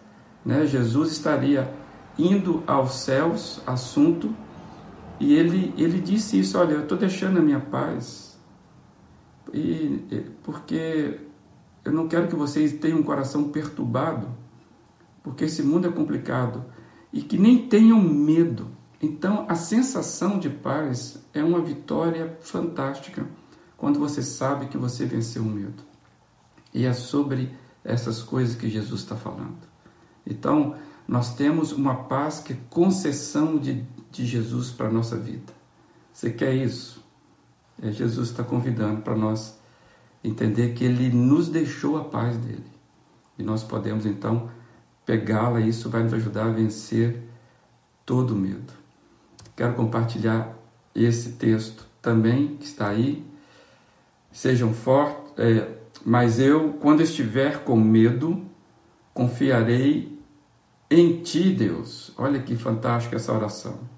Né? 0.45 0.67
Jesus 0.67 1.13
estaria 1.13 1.71
indo 2.19 2.63
aos 2.67 2.95
céus, 2.95 3.61
assunto, 3.67 4.35
e 5.21 5.35
ele, 5.35 5.75
ele 5.77 6.01
disse 6.01 6.39
isso, 6.41 6.59
olha, 6.59 6.73
eu 6.73 6.83
estou 6.83 6.97
deixando 6.97 7.39
a 7.39 7.43
minha 7.43 7.61
paz, 7.61 8.36
e, 9.59 10.27
porque 10.43 11.19
eu 11.85 11.93
não 11.93 12.09
quero 12.09 12.29
que 12.29 12.37
vocês 12.37 12.75
tenham 12.75 12.99
um 12.99 13.03
coração 13.03 13.51
perturbado, 13.51 14.29
porque 15.23 15.45
esse 15.45 15.63
mundo 15.63 15.89
é 15.89 15.91
complicado, 15.91 16.65
e 17.13 17.23
que 17.23 17.39
nem 17.39 17.67
tenham 17.69 18.01
medo. 18.01 18.69
Então, 19.01 19.47
a 19.49 19.55
sensação 19.55 20.39
de 20.39 20.51
paz 20.51 21.19
é 21.33 21.43
uma 21.43 21.61
vitória 21.61 22.37
fantástica 22.41 23.27
quando 23.77 23.99
você 23.99 24.23
sabe 24.23 24.67
que 24.67 24.77
você 24.77 25.05
venceu 25.07 25.43
o 25.43 25.47
medo. 25.47 25.83
E 26.73 26.85
é 26.85 26.93
sobre 26.93 27.51
essas 27.85 28.23
coisas 28.23 28.57
que 28.57 28.69
Jesus 28.69 29.01
está 29.03 29.17
falando. 29.17 29.57
Então, 30.27 30.75
nós 31.07 31.35
temos 31.35 31.73
uma 31.73 31.95
paz 32.05 32.41
que 32.41 32.53
é 32.53 32.59
concessão 32.69 33.59
de, 33.59 33.85
de 34.11 34.27
Jesus 34.27 34.71
para 34.71 34.89
a 34.89 34.93
nossa 34.93 35.17
vida. 35.17 35.53
Você 36.13 36.31
quer 36.31 36.55
isso? 36.55 37.06
É, 37.83 37.91
Jesus 37.91 38.31
está 38.31 38.43
convidando 38.43 39.03
para 39.03 39.15
nós 39.15 39.59
entender 40.23 40.75
que 40.75 40.85
Ele 40.85 41.09
nos 41.11 41.49
deixou 41.49 41.97
a 41.97 42.05
paz 42.05 42.37
dele. 42.39 42.65
E 43.39 43.43
nós 43.43 43.63
podemos 43.63 44.07
então 44.07 44.51
pegá-la, 45.05 45.61
e 45.61 45.69
isso 45.69 45.89
vai 45.89 46.03
nos 46.03 46.13
ajudar 46.13 46.47
a 46.47 46.53
vencer 46.53 47.23
todo 48.05 48.35
medo. 48.35 48.73
Quero 49.55 49.75
compartilhar 49.75 50.57
esse 50.95 51.33
texto 51.33 51.87
também, 52.01 52.57
que 52.57 52.65
está 52.65 52.89
aí, 52.89 53.25
sejam 54.33 54.73
fortes, 54.73 55.33
é, 55.39 55.77
mas 56.05 56.39
eu, 56.39 56.75
quando 56.75 57.03
estiver 57.03 57.65
com 57.65 57.77
medo, 57.77 58.45
confiarei 59.13 60.17
em 60.91 61.23
ti, 61.23 61.53
Deus. 61.53 62.13
Olha 62.17 62.41
que 62.41 62.55
fantástica 62.55 63.17
essa 63.17 63.33
oração. 63.33 63.96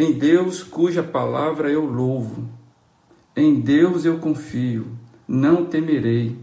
Em 0.00 0.12
Deus, 0.12 0.62
cuja 0.62 1.02
palavra 1.02 1.70
eu 1.70 1.84
louvo, 1.84 2.48
em 3.36 3.60
Deus 3.60 4.06
eu 4.06 4.18
confio, 4.18 4.96
não 5.28 5.66
temerei. 5.66 6.42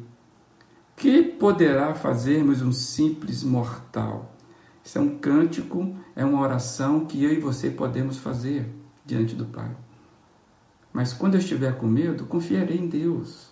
Que 0.96 1.24
poderá 1.24 1.96
fazermos 1.96 2.62
um 2.62 2.72
simples 2.72 3.42
mortal? 3.42 4.32
Isso 4.84 5.00
é 5.00 5.02
um 5.02 5.18
cântico, 5.18 5.96
é 6.16 6.24
uma 6.24 6.40
oração 6.40 7.04
que 7.08 7.24
eu 7.24 7.34
e 7.34 7.40
você 7.40 7.72
podemos 7.72 8.20
fazer 8.20 8.72
diante 9.04 9.34
do 9.34 9.46
Pai. 9.46 9.76
Mas 10.94 11.12
quando 11.12 11.34
eu 11.34 11.40
estiver 11.40 11.80
com 11.80 11.88
medo, 11.88 12.28
confiarei 12.28 12.78
em 12.78 12.88
Deus. 12.88 13.52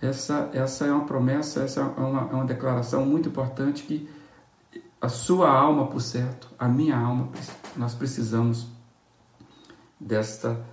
Essa, 0.00 0.48
essa 0.54 0.86
é 0.86 0.92
uma 0.92 1.04
promessa, 1.04 1.60
essa 1.60 1.82
é 1.82 1.84
uma, 1.84 2.22
é 2.22 2.34
uma 2.36 2.46
declaração 2.46 3.04
muito 3.04 3.28
importante 3.28 3.82
que 3.82 4.08
a 4.98 5.10
sua 5.10 5.50
alma, 5.50 5.88
por 5.88 6.00
certo, 6.00 6.48
a 6.58 6.66
minha 6.66 6.96
alma, 6.96 7.28
nós 7.76 7.94
precisamos 7.94 8.79
desta, 10.00 10.64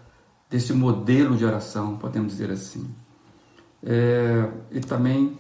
desse 0.50 0.72
modelo 0.74 1.36
de 1.36 1.46
oração, 1.46 1.98
podemos 1.98 2.32
dizer 2.32 2.50
assim. 2.50 2.90
É, 3.84 4.50
e 4.72 4.80
também, 4.80 5.38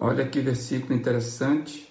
olha 0.00 0.26
que 0.26 0.40
versículo 0.40 0.94
interessante, 0.94 1.88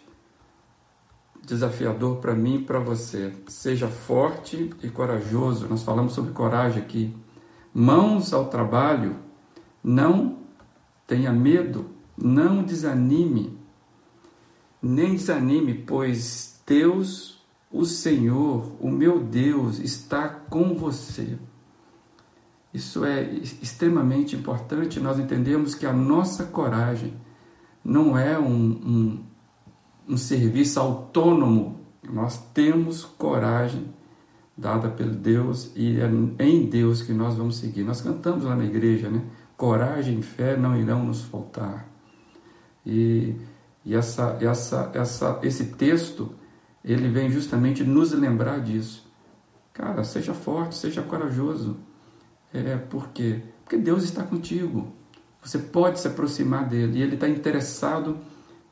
desafiador 1.48 2.18
para 2.18 2.36
mim 2.36 2.56
e 2.56 2.64
para 2.64 2.80
você. 2.80 3.34
Seja 3.48 3.88
forte 3.88 4.70
e 4.84 4.90
corajoso. 4.90 5.68
Nós 5.68 5.84
falamos 5.84 6.14
sobre 6.14 6.34
coragem 6.34 6.84
aqui. 6.84 7.16
Mãos 7.74 8.34
ao 8.34 8.50
trabalho, 8.50 9.16
não 9.84 10.40
tenha 11.06 11.32
medo, 11.32 11.90
não 12.18 12.64
desanime. 12.64 13.58
Nem 14.82 15.16
desanime, 15.16 15.74
pois 15.74 16.62
Deus, 16.66 17.42
o 17.72 17.86
Senhor, 17.86 18.72
o 18.80 18.90
meu 18.90 19.20
Deus, 19.20 19.80
está 19.80 20.37
com 20.50 20.76
você. 20.76 21.38
Isso 22.74 23.06
é 23.06 23.24
extremamente 23.24 24.36
importante. 24.36 25.00
Nós 25.00 25.18
entendemos 25.20 25.74
que 25.74 25.86
a 25.86 25.94
nossa 25.94 26.46
coragem 26.46 27.14
não 27.84 28.18
é 28.18 28.38
um, 28.38 28.46
um 28.46 29.24
um 30.08 30.18
serviço 30.18 30.80
autônomo. 30.80 31.82
Nós 32.02 32.38
temos 32.54 33.04
coragem 33.04 33.94
dada 34.56 34.90
pelo 34.90 35.14
Deus 35.14 35.72
e 35.76 36.00
é 36.00 36.46
em 36.46 36.66
Deus 36.68 37.02
que 37.02 37.12
nós 37.12 37.36
vamos 37.36 37.58
seguir. 37.58 37.84
Nós 37.84 38.02
cantamos 38.02 38.46
lá 38.46 38.56
na 38.56 38.64
igreja, 38.64 39.10
né? 39.10 39.24
Coragem 39.58 40.20
e 40.20 40.24
fé 40.24 40.56
não 40.56 40.80
irão 40.80 41.04
nos 41.04 41.24
faltar. 41.24 41.88
E, 42.86 43.36
e 43.84 43.94
essa, 43.94 44.38
essa, 44.40 44.92
essa, 44.94 45.40
esse 45.44 45.66
texto, 45.74 46.34
ele 46.84 47.10
vem 47.10 47.30
justamente 47.30 47.84
nos 47.84 48.14
lembrar 48.14 48.60
disso. 48.62 49.06
Cara, 49.78 50.04
seja 50.04 50.34
forte, 50.34 50.74
seja 50.74 51.04
corajoso. 51.04 51.78
É, 52.52 52.78
por 52.78 53.10
quê? 53.10 53.44
Porque 53.64 53.78
Deus 53.78 54.04
está 54.04 54.24
contigo. 54.24 54.92
Você 55.40 55.60
pode 55.60 56.00
se 56.00 56.08
aproximar 56.08 56.68
dele 56.68 56.98
e 56.98 57.02
ele 57.04 57.14
está 57.14 57.30
interessado 57.30 58.18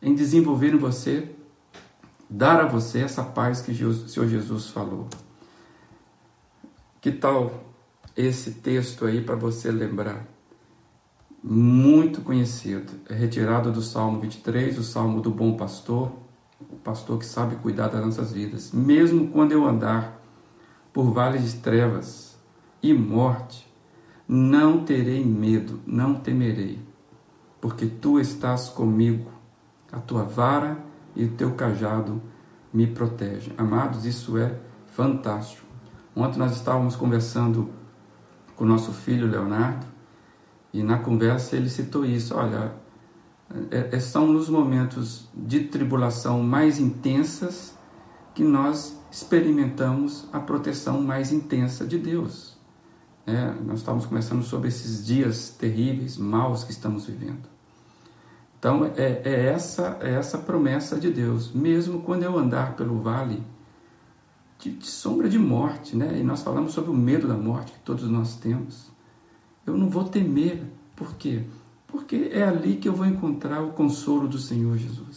em 0.01 0.15
desenvolver 0.15 0.74
em 0.74 0.79
você, 0.79 1.29
dar 2.27 2.59
a 2.59 2.65
você 2.65 3.01
essa 3.01 3.24
paz 3.24 3.62
que 3.62 3.71
o 3.71 3.93
Senhor 4.09 4.27
Jesus 4.27 4.69
falou. 4.69 5.07
Que 7.00 7.12
tal 7.12 7.63
esse 8.17 8.53
texto 8.53 9.05
aí 9.05 9.21
para 9.21 9.35
você 9.35 9.69
lembrar? 9.71 10.25
Muito 11.43 12.21
conhecido, 12.21 12.91
é 13.07 13.13
retirado 13.13 13.71
do 13.71 13.83
Salmo 13.83 14.19
23, 14.21 14.79
o 14.79 14.83
Salmo 14.83 15.21
do 15.21 15.29
bom 15.29 15.55
pastor, 15.55 16.12
o 16.59 16.77
pastor 16.77 17.19
que 17.19 17.27
sabe 17.27 17.57
cuidar 17.57 17.89
das 17.89 18.03
nossas 18.03 18.31
vidas. 18.31 18.71
Mesmo 18.71 19.27
quando 19.27 19.51
eu 19.51 19.63
andar 19.63 20.14
por 20.95 21.11
vales 21.11 21.51
de 21.51 21.59
trevas 21.59 22.39
e 22.81 22.93
morte, 22.93 23.69
não 24.25 24.85
terei 24.85 25.25
medo, 25.25 25.81
não 25.85 26.15
temerei, 26.15 26.79
porque 27.59 27.85
tu 27.85 28.17
estás 28.17 28.69
comigo 28.69 29.29
a 29.91 29.99
tua 29.99 30.23
vara 30.23 30.79
e 31.13 31.25
o 31.25 31.31
teu 31.31 31.51
cajado 31.51 32.21
me 32.73 32.87
protegem. 32.87 33.51
Amados, 33.57 34.05
isso 34.05 34.37
é 34.37 34.57
fantástico. 34.87 35.67
Ontem 36.15 36.39
nós 36.39 36.55
estávamos 36.55 36.95
conversando 36.95 37.69
com 38.55 38.63
o 38.63 38.67
nosso 38.67 38.93
filho 38.93 39.27
Leonardo 39.27 39.85
e 40.71 40.81
na 40.81 40.97
conversa 40.97 41.57
ele 41.57 41.69
citou 41.69 42.05
isso. 42.05 42.33
Olha, 42.37 42.73
é, 43.69 43.89
é, 43.91 43.99
são 43.99 44.27
nos 44.27 44.47
momentos 44.47 45.27
de 45.33 45.65
tribulação 45.65 46.41
mais 46.41 46.79
intensas 46.79 47.75
que 48.36 48.44
nós 48.44 49.00
experimentamos 49.10 50.27
a 50.32 50.39
proteção 50.42 51.01
mais 51.01 51.32
intensa 51.32 51.88
de 51.88 51.98
Deus. 51.98 52.56
É, 53.25 53.51
nós 53.65 53.80
estamos 53.80 54.06
começando 54.06 54.44
sobre 54.44 54.68
esses 54.68 55.04
dias 55.04 55.50
terríveis, 55.50 56.18
maus 56.18 56.63
que 56.65 56.72
estamos 56.72 57.06
vivendo. 57.06 57.50
Então 58.60 58.86
é, 58.86 59.22
é, 59.24 59.46
essa 59.48 59.98
é 60.01 60.13
essa 60.13 60.38
promessa 60.38 61.00
de 61.00 61.10
Deus. 61.10 61.51
Mesmo 61.54 62.01
quando 62.01 62.24
eu 62.24 62.38
andar 62.38 62.75
pelo 62.75 63.00
vale 63.00 63.42
de, 64.60 64.72
de 64.72 64.86
sombra 64.86 65.30
de 65.30 65.39
morte, 65.39 65.96
né? 65.96 66.20
E 66.20 66.24
nós 66.24 66.44
falamos 66.44 66.74
sobre 66.74 66.92
o 66.92 66.94
medo 66.94 67.27
da 67.27 67.38
morte 67.38 67.72
que 67.72 67.80
todos 67.80 68.10
nós 68.10 68.36
temos. 68.36 68.92
Eu 69.65 69.77
não 69.77 69.89
vou 69.89 70.04
temer. 70.04 70.62
Por 70.96 71.15
quê? 71.15 71.44
Porque 71.88 72.30
é 72.34 72.44
ali 72.44 72.75
que 72.75 72.89
eu 72.89 72.94
vou 72.94 73.06
encontrar 73.06 73.63
o 73.63 73.72
consolo 73.72 74.27
do 74.27 74.38
Senhor 74.38 74.77
Jesus. 74.77 75.14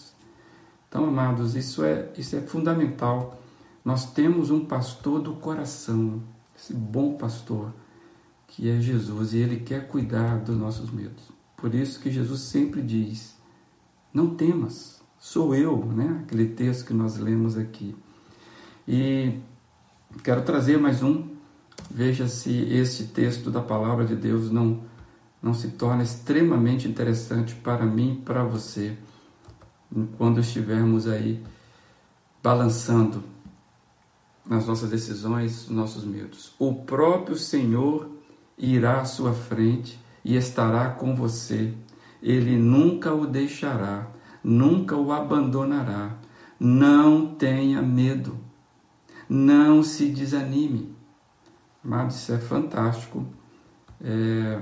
Então, 0.89 1.05
amados, 1.05 1.55
isso 1.55 1.85
é, 1.85 2.11
isso 2.17 2.35
é 2.35 2.41
fundamental. 2.41 3.41
Nós 3.85 4.11
temos 4.13 4.51
um 4.51 4.65
pastor 4.65 5.21
do 5.21 5.35
coração, 5.35 6.23
esse 6.57 6.73
bom 6.73 7.15
pastor, 7.17 7.73
que 8.47 8.69
é 8.71 8.81
Jesus, 8.81 9.35
e 9.35 9.39
ele 9.39 9.61
quer 9.61 9.87
cuidar 9.87 10.39
dos 10.39 10.57
nossos 10.57 10.91
medos. 10.91 11.23
Por 11.57 11.75
isso 11.75 12.01
que 12.01 12.11
Jesus 12.11 12.41
sempre 12.41 12.81
diz: 12.81 13.37
Não 14.13 14.35
temas, 14.35 15.03
sou 15.19 15.55
eu, 15.55 15.85
né? 15.85 16.23
Aquele 16.25 16.49
texto 16.49 16.87
que 16.87 16.95
nós 16.95 17.19
lemos 17.19 17.57
aqui. 17.59 17.95
E 18.87 19.39
quero 20.25 20.43
trazer 20.43 20.79
mais 20.79 21.03
um. 21.03 21.37
Veja 21.91 22.27
se 22.27 22.51
este 22.73 23.05
texto 23.05 23.51
da 23.51 23.61
palavra 23.61 24.05
de 24.05 24.17
Deus 24.17 24.51
não, 24.51 24.83
não 25.43 25.53
se 25.53 25.69
torna 25.69 26.03
extremamente 26.03 26.89
interessante 26.89 27.55
para 27.55 27.85
mim 27.85 28.15
e 28.15 28.23
para 28.23 28.43
você 28.43 28.97
quando 30.17 30.41
estivermos 30.41 31.07
aí 31.07 31.43
balançando 32.43 33.23
nas 34.49 34.67
nossas 34.67 34.91
decisões, 34.91 35.69
nossos 35.69 36.05
medos. 36.05 36.55
O 36.59 36.75
próprio 36.75 37.37
Senhor 37.37 38.11
irá 38.57 39.01
à 39.01 39.05
sua 39.05 39.33
frente 39.33 40.01
e 40.25 40.37
estará 40.37 40.91
com 40.91 41.15
você. 41.15 41.75
Ele 42.23 42.57
nunca 42.57 43.13
o 43.13 43.27
deixará, 43.27 44.09
nunca 44.43 44.97
o 44.97 45.13
abandonará. 45.13 46.17
Não 46.59 47.35
tenha 47.35 47.81
medo. 47.83 48.39
Não 49.29 49.83
se 49.83 50.09
desanime. 50.09 50.97
Mas 51.85 52.17
isso 52.17 52.33
é 52.33 52.39
fantástico. 52.39 53.25
É... 54.03 54.61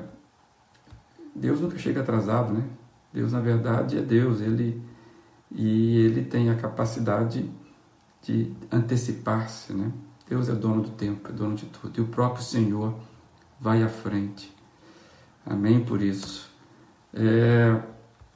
Deus 1.35 1.61
nunca 1.61 1.79
chega 1.79 2.01
atrasado, 2.01 2.53
né? 2.53 2.65
Deus, 3.13 3.33
na 3.33 3.41
verdade, 3.41 3.97
é 3.97 4.03
Deus. 4.03 4.41
Ele 4.41 4.83
e 5.57 5.97
ele 6.05 6.23
tem 6.23 6.51
a 6.51 6.55
capacidade 6.55 7.51
de 8.23 8.53
antecipar-se, 8.71 9.73
né? 9.73 9.91
Deus 10.29 10.51
é 10.51 10.53
dono 10.53 10.83
do 10.83 10.91
tempo, 10.91 11.31
é 11.31 11.33
dono 11.33 11.55
de 11.55 11.65
tudo. 11.67 11.99
E 11.99 12.03
o 12.03 12.09
próprio 12.09 12.45
Senhor 12.45 12.95
vai 13.59 13.83
à 13.83 13.89
frente. 13.89 14.55
Amém 15.47 15.83
por 15.83 16.03
isso. 16.03 16.51
É... 17.15 17.81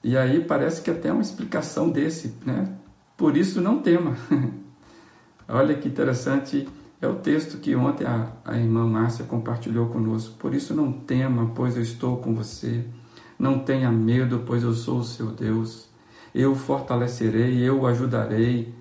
E 0.03 0.17
aí 0.17 0.43
parece 0.43 0.81
que 0.81 0.91
até 0.91 1.13
uma 1.13 1.21
explicação 1.21 1.91
desse, 1.91 2.35
né? 2.47 2.75
Por 3.19 3.37
isso 3.37 3.61
não 3.61 3.83
tema. 3.83 4.17
Olha 5.47 5.75
que 5.75 5.89
interessante, 5.89 6.67
é 7.03 7.07
o 7.07 7.17
texto 7.17 7.59
que 7.59 7.77
ontem 7.77 8.07
a, 8.07 8.33
a 8.47 8.57
irmã 8.57 8.87
Márcia 8.87 9.27
compartilhou 9.27 9.89
conosco. 9.89 10.39
Por 10.39 10.55
isso 10.55 10.73
não 10.73 10.91
tema, 10.91 11.51
pois 11.55 11.77
eu 11.77 11.83
estou 11.83 12.17
com 12.17 12.35
você. 12.35 12.87
Não 13.39 13.59
tenha 13.59 13.91
medo, 13.91 14.45
pois 14.47 14.63
eu 14.63 14.73
sou 14.73 15.01
o 15.01 15.05
seu 15.05 15.27
Deus. 15.27 15.90
Eu 16.35 16.55
fortalecerei, 16.55 17.59
eu 17.59 17.81
o 17.81 17.87
ajudarei. 17.87 18.75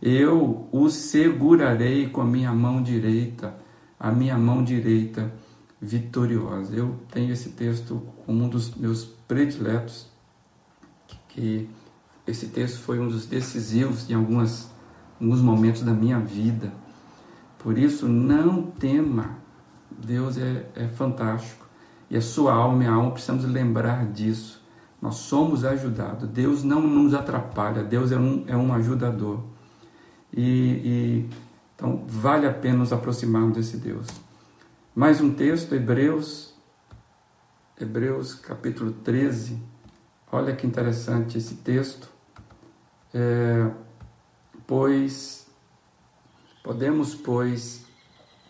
Eu 0.00 0.68
o 0.72 0.88
segurarei 0.90 2.08
com 2.08 2.20
a 2.20 2.24
minha 2.24 2.52
mão 2.52 2.82
direita, 2.82 3.54
a 3.98 4.10
minha 4.10 4.36
mão 4.36 4.64
direita 4.64 5.32
vitoriosa. 5.80 6.74
Eu 6.74 6.96
tenho 7.10 7.32
esse 7.32 7.50
texto 7.50 8.02
como 8.26 8.44
um 8.44 8.48
dos 8.48 8.74
meus 8.74 9.04
prediletos, 9.04 10.08
que 11.28 11.68
esse 12.26 12.48
texto 12.48 12.80
foi 12.80 12.98
um 12.98 13.08
dos 13.08 13.26
decisivos 13.26 14.08
em 14.10 14.14
algumas 14.14 14.72
alguns 15.22 15.40
momentos 15.40 15.82
da 15.82 15.92
minha 15.92 16.18
vida. 16.18 16.72
Por 17.58 17.78
isso, 17.78 18.08
não 18.08 18.62
tema. 18.62 19.38
Deus 19.90 20.36
é, 20.36 20.66
é 20.74 20.88
fantástico. 20.88 21.66
E 22.10 22.16
a 22.16 22.20
sua 22.20 22.52
alma 22.52 22.84
e 22.84 22.86
a 22.86 22.92
alma 22.92 23.12
precisamos 23.12 23.44
lembrar 23.44 24.06
disso. 24.06 24.61
Nós 25.02 25.16
somos 25.16 25.64
ajudados. 25.64 26.28
Deus 26.28 26.62
não 26.62 26.80
nos 26.80 27.12
atrapalha. 27.12 27.82
Deus 27.82 28.12
é 28.12 28.16
um, 28.16 28.44
é 28.46 28.56
um 28.56 28.72
ajudador. 28.72 29.42
E, 30.32 30.40
e 30.40 31.30
então 31.74 32.04
vale 32.06 32.46
a 32.46 32.54
pena 32.54 32.78
nos 32.78 32.92
aproximarmos 32.92 33.56
desse 33.56 33.78
Deus. 33.78 34.06
Mais 34.94 35.20
um 35.20 35.34
texto, 35.34 35.74
Hebreus, 35.74 36.54
Hebreus 37.80 38.34
capítulo 38.34 38.92
13. 38.92 39.60
Olha 40.30 40.54
que 40.54 40.68
interessante 40.68 41.36
esse 41.36 41.56
texto. 41.56 42.08
É, 43.12 43.68
pois 44.68 45.48
podemos 46.62 47.12
pois 47.12 47.84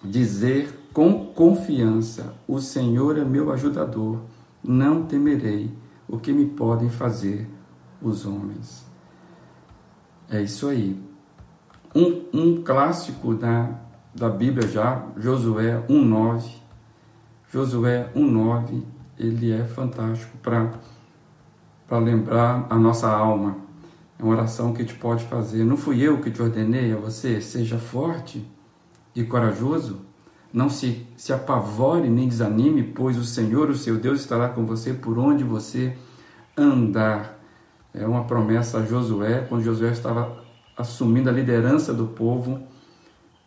dizer 0.05 0.91
com 0.93 1.33
confiança: 1.33 2.35
o 2.47 2.61
Senhor 2.61 3.17
é 3.17 3.25
meu 3.25 3.51
ajudador, 3.51 4.21
não 4.63 5.07
temerei 5.07 5.82
o 6.13 6.19
que 6.19 6.33
me 6.33 6.45
podem 6.47 6.91
fazer 6.91 7.49
os 8.03 8.27
homens. 8.27 8.87
É 10.31 10.43
isso 10.43 10.69
aí. 10.69 11.03
Um, 11.95 12.27
um 12.33 12.63
clássico 12.63 13.35
da, 13.35 13.81
da 14.15 14.29
Bíblia 14.29 14.69
já, 14.69 15.05
Josué 15.17 15.85
1,9. 15.89 16.61
Josué 17.51 18.13
1,9, 18.15 18.85
ele 19.19 19.53
é 19.53 19.65
fantástico 19.65 20.37
para 20.39 21.99
lembrar 21.99 22.67
a 22.69 22.79
nossa 22.79 23.11
alma 23.11 23.63
é 24.23 24.25
uma 24.25 24.35
oração 24.35 24.73
que 24.73 24.85
te 24.85 24.95
pode 24.95 25.25
fazer. 25.25 25.65
Não 25.65 25.77
fui 25.77 26.01
eu 26.01 26.21
que 26.21 26.31
te 26.31 26.41
ordenei 26.41 26.93
a 26.93 26.97
você? 26.97 27.41
Seja 27.41 27.77
forte 27.77 28.47
e 29.17 29.25
corajoso. 29.25 30.01
Não 30.53 30.69
se, 30.69 31.07
se 31.17 31.33
apavore 31.33 32.09
nem 32.09 32.29
desanime, 32.29 32.83
pois 32.83 33.17
o 33.17 33.25
Senhor, 33.25 33.71
o 33.71 33.77
seu 33.77 33.99
Deus, 33.99 34.21
estará 34.21 34.49
com 34.49 34.67
você 34.67 34.93
por 34.93 35.19
onde 35.19 35.45
você 35.45 35.97
andar. 36.57 37.39
É 37.95 38.07
uma 38.07 38.25
promessa 38.25 38.79
a 38.79 38.85
Josué, 38.85 39.47
quando 39.49 39.65
Josué 39.65 39.91
estava 39.91 40.43
assumindo 40.77 41.29
a 41.29 41.33
liderança 41.33 41.93
do 41.93 42.07
povo 42.07 42.63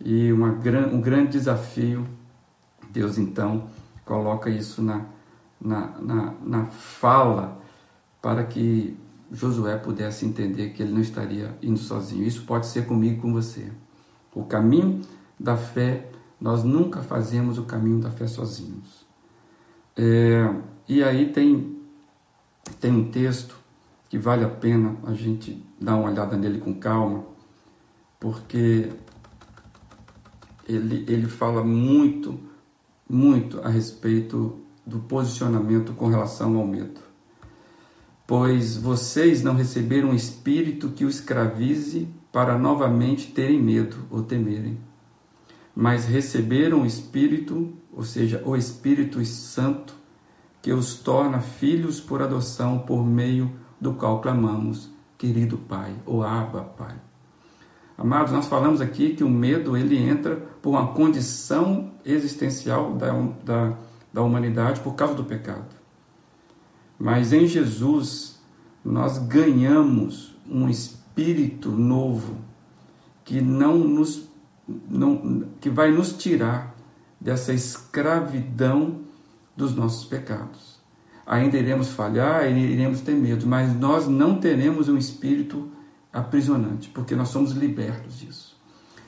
e 0.04 0.32
uma, 0.32 0.48
um 0.92 1.02
grande 1.02 1.32
desafio. 1.32 2.08
Deus 2.90 3.18
então 3.18 3.70
coloca 4.06 4.50
isso 4.50 4.82
na, 4.82 5.06
na, 5.60 5.88
na, 6.00 6.34
na 6.44 6.66
fala 6.66 7.60
para 8.22 8.44
que 8.44 8.98
Josué 9.32 9.78
pudesse 9.78 10.26
entender 10.26 10.70
que 10.70 10.82
ele 10.82 10.94
não 10.94 11.02
estaria 11.02 11.56
indo 11.62 11.80
sozinho. 11.80 12.24
Isso 12.24 12.44
pode 12.44 12.68
ser 12.68 12.86
comigo 12.86 13.22
com 13.22 13.34
você. 13.34 13.72
O 14.34 14.44
caminho 14.44 15.02
da 15.40 15.58
fé, 15.58 16.10
nós 16.40 16.64
nunca 16.64 17.02
fazemos 17.02 17.58
o 17.58 17.64
caminho 17.64 18.00
da 18.00 18.12
fé 18.12 18.28
sozinhos. 18.28 19.06
É, 19.96 20.54
e 20.88 21.04
aí 21.04 21.32
tem, 21.32 21.78
tem 22.80 22.92
um 22.92 23.10
texto 23.10 23.58
que 24.10 24.18
vale 24.18 24.44
a 24.44 24.50
pena 24.50 24.96
a 25.06 25.14
gente 25.14 25.64
dar 25.80 25.96
uma 25.96 26.10
olhada 26.10 26.38
nele 26.38 26.60
com 26.60 26.74
calma, 26.74 27.24
porque 28.20 28.92
ele, 30.68 31.06
ele 31.08 31.28
fala 31.28 31.64
muito, 31.64 32.40
muito 33.10 33.62
a 33.62 33.70
respeito 33.70 34.60
do 34.86 35.00
posicionamento 35.00 35.94
com 35.94 36.08
relação 36.08 36.58
ao 36.58 36.68
medo 36.68 37.06
pois 38.28 38.76
vocês 38.76 39.44
não 39.44 39.56
receberam 39.56 40.10
um 40.10 40.16
espírito 40.16 40.90
que 40.90 41.06
o 41.06 41.10
escravize 41.10 42.08
para 42.32 42.58
novamente 42.58 43.32
terem 43.32 43.62
medo 43.62 43.98
ou 44.10 44.24
temerem, 44.24 44.78
mas 45.76 46.06
receberam 46.06 46.84
o 46.84 46.86
espírito, 46.86 47.74
ou 47.92 48.04
seja, 48.04 48.42
o 48.46 48.56
Espírito 48.56 49.24
Santo, 49.26 49.94
que 50.62 50.72
os 50.72 50.96
torna 50.96 51.42
filhos 51.42 52.00
por 52.00 52.22
adoção 52.22 52.80
por 52.80 53.06
meio 53.06 53.52
do 53.80 53.94
qual 53.94 54.22
clamamos, 54.22 54.90
querido 55.18 55.58
Pai, 55.58 55.94
ou 56.06 56.24
Abba, 56.24 56.62
Pai. 56.62 56.96
Amados, 57.98 58.32
nós 58.32 58.48
falamos 58.48 58.82
aqui 58.82 59.14
que 59.16 59.24
o 59.24 59.30
medo 59.30 59.76
ele 59.76 59.98
entra 59.98 60.36
por 60.62 60.72
uma 60.72 60.88
condição 60.88 61.92
existencial 62.04 62.94
da, 62.94 63.12
da, 63.44 63.78
da 64.12 64.22
humanidade 64.22 64.82
por 64.82 64.96
causa 64.96 65.14
do 65.14 65.24
pecado. 65.24 65.76
Mas 66.98 67.32
em 67.34 67.48
Jesus 67.48 68.42
nós 68.84 69.18
ganhamos 69.18 70.36
um 70.50 70.70
espírito 70.70 71.72
novo 71.72 72.38
que 73.24 73.42
não 73.42 73.78
nos 73.80 74.25
não, 74.68 75.48
que 75.60 75.70
vai 75.70 75.92
nos 75.92 76.14
tirar 76.14 76.76
dessa 77.20 77.54
escravidão 77.54 79.02
dos 79.56 79.76
nossos 79.76 80.06
pecados. 80.06 80.76
Ainda 81.26 81.58
iremos 81.58 81.90
falhar, 81.90 82.46
iremos 82.52 83.02
ter 83.02 83.16
medo, 83.16 83.48
mas 83.48 83.74
nós 83.76 84.08
não 84.08 84.40
teremos 84.40 84.90
um 84.90 84.98
espírito 84.98 85.72
aprisionante, 86.14 86.90
porque 86.90 87.16
nós 87.16 87.30
somos 87.30 87.52
libertos 87.52 88.20
disso. 88.20 88.56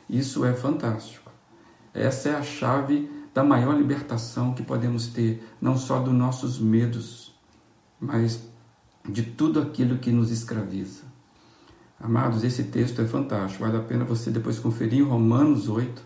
Isso 0.10 0.44
é 0.46 0.54
fantástico. 0.54 1.32
Essa 1.94 2.30
é 2.30 2.36
a 2.36 2.42
chave 2.42 3.10
da 3.34 3.44
maior 3.44 3.78
libertação 3.78 4.54
que 4.54 4.64
podemos 4.64 5.08
ter, 5.08 5.44
não 5.62 5.78
só 5.78 6.00
dos 6.00 6.14
nossos 6.14 6.60
medos, 6.60 7.36
mas 8.00 8.42
de 9.08 9.24
tudo 9.24 9.62
aquilo 9.62 10.00
que 10.00 10.12
nos 10.12 10.32
escraviza. 10.32 11.04
Amados, 12.00 12.44
esse 12.44 12.66
texto 12.66 13.02
é 13.02 13.08
fantástico, 13.08 13.64
vale 13.64 13.78
a 13.78 13.82
pena 13.82 14.06
você 14.06 14.30
depois 14.30 14.60
conferir 14.60 15.08
Romanos 15.08 15.68
8, 15.68 16.04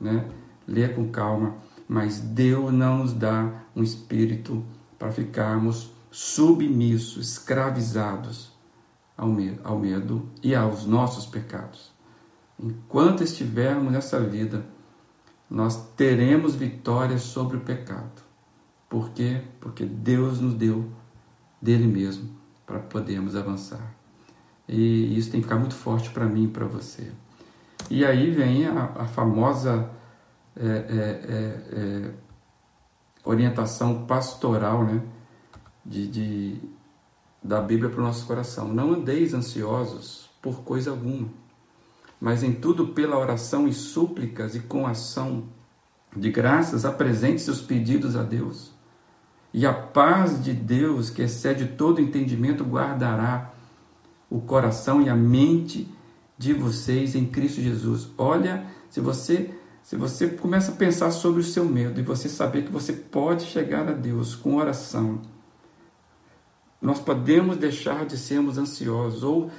né? 0.00 0.28
ler 0.66 0.94
com 0.94 1.08
calma, 1.10 1.56
mas 1.88 2.18
Deus 2.20 2.72
não 2.72 2.98
nos 2.98 3.12
dá 3.12 3.48
um 3.74 3.82
espírito 3.82 4.64
para 4.98 5.12
ficarmos 5.12 5.92
submissos, 6.10 7.30
escravizados 7.32 8.52
ao 9.16 9.28
medo, 9.28 9.60
ao 9.62 9.78
medo 9.78 10.28
e 10.42 10.54
aos 10.54 10.84
nossos 10.84 11.26
pecados. 11.26 11.92
Enquanto 12.58 13.22
estivermos 13.22 13.92
nessa 13.92 14.20
vida, 14.20 14.66
nós 15.48 15.76
teremos 15.96 16.54
vitória 16.54 17.18
sobre 17.18 17.56
o 17.56 17.60
pecado. 17.60 18.22
Por 18.88 19.10
quê? 19.10 19.42
Porque 19.60 19.84
Deus 19.84 20.40
nos 20.40 20.54
deu 20.54 20.90
dele 21.62 21.86
mesmo 21.86 22.30
para 22.66 22.80
podermos 22.80 23.36
avançar. 23.36 23.99
E 24.72 25.18
isso 25.18 25.32
tem 25.32 25.40
que 25.40 25.46
ficar 25.48 25.58
muito 25.58 25.74
forte 25.74 26.10
para 26.10 26.24
mim 26.24 26.44
e 26.44 26.48
para 26.48 26.64
você. 26.64 27.10
E 27.90 28.04
aí 28.04 28.30
vem 28.30 28.68
a, 28.68 28.84
a 28.98 29.06
famosa 29.06 29.90
é, 30.56 30.64
é, 30.64 30.68
é, 30.68 32.06
é 32.06 32.10
orientação 33.24 34.06
pastoral 34.06 34.84
né, 34.84 35.02
de, 35.84 36.06
de 36.06 36.60
da 37.42 37.60
Bíblia 37.60 37.90
para 37.90 38.00
o 38.00 38.04
nosso 38.04 38.24
coração. 38.26 38.68
Não 38.68 38.92
andeis 38.92 39.34
ansiosos 39.34 40.30
por 40.40 40.62
coisa 40.62 40.90
alguma, 40.90 41.28
mas 42.20 42.44
em 42.44 42.52
tudo 42.52 42.88
pela 42.88 43.18
oração 43.18 43.66
e 43.66 43.72
súplicas 43.72 44.54
e 44.54 44.60
com 44.60 44.86
ação 44.86 45.44
de 46.14 46.30
graças 46.30 46.84
apresente 46.84 47.42
seus 47.42 47.60
pedidos 47.60 48.14
a 48.14 48.22
Deus 48.22 48.72
e 49.52 49.66
a 49.66 49.72
paz 49.72 50.42
de 50.42 50.52
Deus, 50.52 51.10
que 51.10 51.22
excede 51.22 51.66
todo 51.66 52.00
entendimento, 52.00 52.64
guardará 52.64 53.52
o 54.30 54.40
coração 54.40 55.02
e 55.02 55.08
a 55.08 55.14
mente 55.14 55.92
de 56.38 56.54
vocês 56.54 57.14
em 57.14 57.26
Cristo 57.26 57.60
Jesus. 57.60 58.08
Olha, 58.16 58.64
se 58.88 59.00
você 59.00 59.54
se 59.82 59.96
você 59.96 60.28
começa 60.28 60.72
a 60.72 60.76
pensar 60.76 61.10
sobre 61.10 61.40
o 61.40 61.44
seu 61.44 61.64
medo 61.64 61.98
e 61.98 62.04
você 62.04 62.28
saber 62.28 62.62
que 62.62 62.70
você 62.70 62.92
pode 62.92 63.44
chegar 63.44 63.88
a 63.88 63.92
Deus 63.92 64.36
com 64.36 64.56
oração, 64.56 65.20
nós 66.80 67.00
podemos 67.00 67.56
deixar 67.56 68.06
de 68.06 68.16
sermos 68.16 68.56
ansiosos 68.56 69.24
ou 69.24 69.50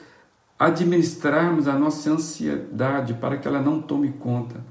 administrarmos 0.57 1.67
a 1.67 1.77
nossa 1.77 2.09
ansiedade 2.11 3.15
para 3.15 3.37
que 3.37 3.47
ela 3.47 3.61
não 3.61 3.81
tome 3.81 4.11
conta 4.13 4.63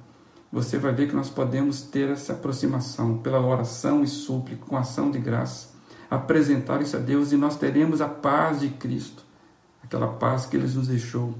você 0.53 0.79
vai 0.79 0.93
ver 0.93 1.09
que 1.09 1.15
nós 1.15 1.31
podemos 1.31 1.83
ter 1.83 2.11
essa 2.11 2.33
aproximação 2.33 3.19
pela 3.19 3.41
oração 3.41 4.03
e 4.03 4.09
súplica, 4.09 4.67
com 4.67 4.77
ação 4.77 5.11
de 5.11 5.19
graça, 5.19 5.69
apresentar 6.11 6.83
isso 6.83 6.97
a 6.97 7.01
Deus 7.01 7.31
e 7.31 7.37
nós 7.37 7.57
teremos 7.57 8.01
a 8.01 8.09
paz 8.09 8.61
de 8.61 8.69
Cristo, 8.71 9.25
aquela 9.90 10.09
paz 10.09 10.46
que 10.46 10.57
Ele 10.57 10.68
nos 10.68 10.87
deixou. 10.87 11.35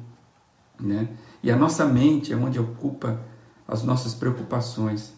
Né? 0.79 1.09
E 1.43 1.51
a 1.51 1.57
nossa 1.57 1.87
mente 1.87 2.33
é 2.33 2.37
onde 2.37 2.59
ocupa 2.59 3.21
as 3.67 3.85
nossas 3.85 4.15
preocupações 4.15 5.13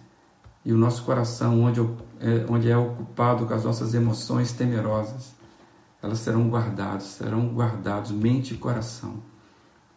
e 0.65 0.73
o 0.73 0.77
nosso 0.77 1.03
coração, 1.05 1.63
onde 1.63 1.81
é, 2.21 2.47
onde 2.49 2.71
é 2.71 2.77
ocupado 2.77 3.47
com 3.47 3.55
as 3.55 3.65
nossas 3.65 3.95
emoções 3.95 4.53
temerosas, 4.53 5.35
elas 6.01 6.19
serão 6.19 6.49
guardadas, 6.49 7.05
serão 7.05 7.49
guardados 7.49 8.11
mente 8.11 8.55
e 8.55 8.57
coração 8.57 9.23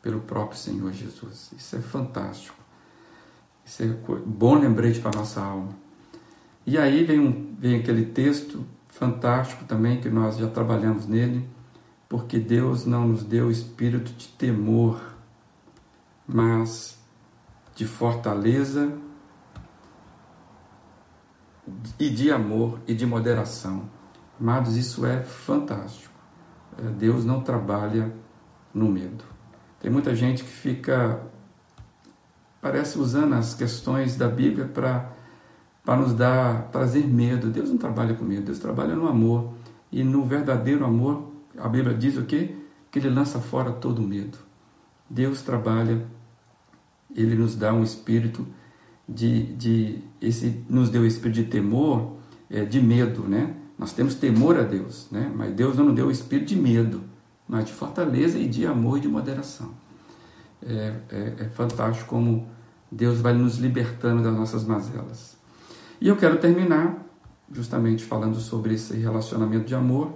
pelo 0.01 0.21
próprio 0.21 0.57
Senhor 0.57 0.91
Jesus. 0.91 1.51
Isso 1.57 1.75
é 1.75 1.81
fantástico. 1.81 2.57
Isso 3.65 3.83
é 3.83 3.87
bom 4.25 4.55
lembrete 4.55 4.99
para 4.99 5.11
a 5.17 5.19
nossa 5.19 5.41
alma. 5.41 5.69
E 6.65 6.77
aí 6.77 7.03
vem, 7.03 7.19
um, 7.19 7.55
vem 7.59 7.79
aquele 7.79 8.05
texto 8.05 8.65
fantástico 8.87 9.65
também, 9.65 9.99
que 9.99 10.09
nós 10.09 10.37
já 10.37 10.47
trabalhamos 10.47 11.07
nele, 11.07 11.47
porque 12.07 12.39
Deus 12.39 12.85
não 12.85 13.07
nos 13.07 13.23
deu 13.23 13.49
espírito 13.49 14.11
de 14.13 14.27
temor, 14.27 15.15
mas 16.27 16.97
de 17.75 17.85
fortaleza 17.85 18.93
e 21.99 22.09
de 22.09 22.31
amor 22.31 22.79
e 22.87 22.93
de 22.93 23.05
moderação. 23.05 23.89
Amados, 24.39 24.75
isso 24.75 25.05
é 25.05 25.23
fantástico. 25.23 26.13
É, 26.77 26.89
Deus 26.89 27.25
não 27.25 27.41
trabalha 27.41 28.13
no 28.73 28.89
medo. 28.89 29.23
Tem 29.79 29.91
muita 29.91 30.15
gente 30.15 30.43
que 30.43 30.49
fica 30.49 31.21
parece 32.61 32.97
usando 32.97 33.33
as 33.33 33.53
questões 33.53 34.15
da 34.15 34.27
Bíblia 34.27 34.65
para 34.65 35.13
para 35.83 36.01
nos 36.01 36.13
dar 36.13 36.63
trazer 36.71 37.05
medo. 37.07 37.51
Deus 37.51 37.69
não 37.69 37.77
trabalha 37.77 38.15
com 38.15 38.25
medo, 38.25 38.45
Deus 38.45 38.57
trabalha 38.57 38.95
no 38.95 39.07
amor. 39.07 39.53
E 39.91 40.03
no 40.03 40.25
verdadeiro 40.25 40.83
amor, 40.83 41.24
a 41.57 41.67
Bíblia 41.67 41.95
diz 41.95 42.17
o 42.17 42.23
quê? 42.23 42.55
Que 42.91 42.99
ele 42.99 43.09
lança 43.09 43.39
fora 43.39 43.71
todo 43.71 44.01
medo. 44.01 44.37
Deus 45.09 45.41
trabalha, 45.41 46.05
ele 47.15 47.35
nos 47.35 47.55
dá 47.55 47.73
um 47.73 47.83
espírito 47.83 48.45
de, 49.07 49.53
de 49.55 49.99
esse 50.21 50.63
nos 50.67 50.89
deu 50.89 51.05
espírito 51.05 51.35
de 51.35 51.43
temor, 51.45 52.13
é, 52.49 52.65
de 52.65 52.81
medo, 52.81 53.23
né? 53.23 53.55
Nós 53.77 53.93
temos 53.93 54.15
temor 54.15 54.57
a 54.57 54.63
Deus, 54.63 55.07
né? 55.11 55.31
Mas 55.35 55.53
Deus 55.53 55.77
não 55.77 55.85
nos 55.85 55.95
deu 55.95 56.07
o 56.07 56.11
espírito 56.11 56.49
de 56.49 56.55
medo, 56.55 57.03
mas 57.47 57.65
de 57.65 57.73
fortaleza 57.73 58.39
e 58.39 58.47
de 58.47 58.65
amor 58.65 58.97
e 58.97 59.01
de 59.01 59.07
moderação. 59.07 59.73
É, 60.65 60.95
é, 61.09 61.33
é 61.39 61.49
fantástico 61.49 62.09
como 62.09 62.47
Deus 62.91 63.19
vai 63.19 63.33
nos 63.33 63.57
libertando 63.57 64.23
das 64.23 64.33
nossas 64.33 64.63
mazelas. 64.63 65.37
E 65.99 66.07
eu 66.07 66.15
quero 66.15 66.37
terminar 66.37 67.05
justamente 67.51 68.03
falando 68.03 68.39
sobre 68.39 68.73
esse 68.73 68.97
relacionamento 68.97 69.65
de 69.65 69.75
amor, 69.75 70.13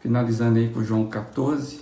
finalizando 0.00 0.58
aí 0.58 0.68
com 0.68 0.82
João 0.82 1.06
14, 1.06 1.80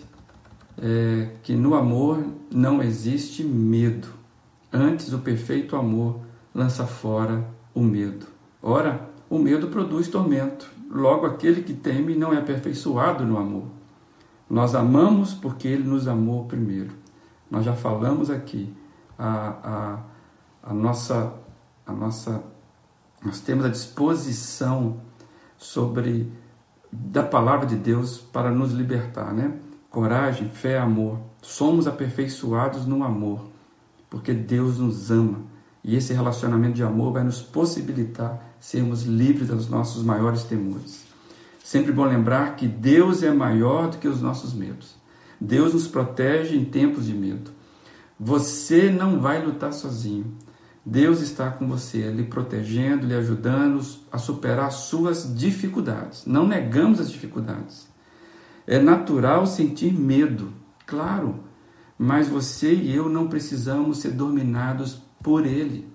é, 0.78 1.30
que 1.42 1.54
no 1.54 1.74
amor 1.74 2.24
não 2.50 2.82
existe 2.82 3.42
medo. 3.42 4.08
Antes, 4.72 5.12
o 5.12 5.18
perfeito 5.18 5.76
amor 5.76 6.20
lança 6.54 6.86
fora 6.86 7.46
o 7.74 7.80
medo. 7.80 8.26
Ora, 8.62 9.08
o 9.28 9.38
medo 9.38 9.68
produz 9.68 10.08
tormento. 10.08 10.70
Logo, 10.90 11.26
aquele 11.26 11.62
que 11.62 11.74
teme 11.74 12.14
não 12.14 12.32
é 12.32 12.38
aperfeiçoado 12.38 13.24
no 13.24 13.38
amor. 13.38 13.66
Nós 14.48 14.74
amamos 14.74 15.34
porque 15.34 15.66
ele 15.66 15.84
nos 15.84 16.06
amou 16.06 16.46
primeiro. 16.46 16.92
Nós 17.50 17.64
já 17.64 17.74
falamos 17.74 18.30
aqui 18.30 18.72
a, 19.18 20.02
a, 20.62 20.70
a, 20.70 20.74
nossa, 20.74 21.32
a 21.84 21.92
nossa. 21.92 22.42
Nós 23.24 23.40
temos 23.40 23.64
a 23.64 23.68
disposição 23.68 25.00
sobre 25.56 26.30
da 26.98 27.22
palavra 27.22 27.66
de 27.66 27.76
Deus 27.76 28.18
para 28.18 28.50
nos 28.50 28.72
libertar, 28.72 29.32
né? 29.32 29.52
Coragem, 29.90 30.48
fé, 30.48 30.78
amor. 30.78 31.18
Somos 31.42 31.86
aperfeiçoados 31.86 32.86
no 32.86 33.04
amor, 33.04 33.48
porque 34.08 34.32
Deus 34.32 34.78
nos 34.78 35.10
ama. 35.10 35.40
E 35.84 35.94
esse 35.94 36.12
relacionamento 36.12 36.74
de 36.74 36.82
amor 36.82 37.12
vai 37.12 37.22
nos 37.22 37.40
possibilitar 37.40 38.54
sermos 38.58 39.02
livres 39.04 39.48
dos 39.48 39.68
nossos 39.68 40.02
maiores 40.02 40.42
temores. 40.42 41.06
Sempre 41.62 41.92
bom 41.92 42.04
lembrar 42.04 42.56
que 42.56 42.66
Deus 42.66 43.22
é 43.22 43.32
maior 43.32 43.90
do 43.90 43.98
que 43.98 44.08
os 44.08 44.20
nossos 44.20 44.52
medos. 44.52 44.96
Deus 45.40 45.74
nos 45.74 45.86
protege 45.86 46.56
em 46.56 46.64
tempos 46.64 47.06
de 47.06 47.14
medo. 47.14 47.50
Você 48.18 48.90
não 48.90 49.20
vai 49.20 49.44
lutar 49.44 49.72
sozinho. 49.72 50.32
Deus 50.88 51.20
está 51.20 51.50
com 51.50 51.66
você, 51.66 52.12
lhe 52.12 52.22
protegendo, 52.22 53.08
lhe 53.08 53.14
ajudando 53.14 53.84
a 54.12 54.18
superar 54.18 54.70
suas 54.70 55.36
dificuldades. 55.36 56.24
Não 56.24 56.46
negamos 56.46 57.00
as 57.00 57.10
dificuldades. 57.10 57.88
É 58.64 58.78
natural 58.78 59.48
sentir 59.48 59.92
medo, 59.92 60.52
claro, 60.86 61.40
mas 61.98 62.28
você 62.28 62.72
e 62.72 62.94
eu 62.94 63.08
não 63.08 63.26
precisamos 63.26 63.98
ser 63.98 64.12
dominados 64.12 65.02
por 65.20 65.44
ele. 65.44 65.88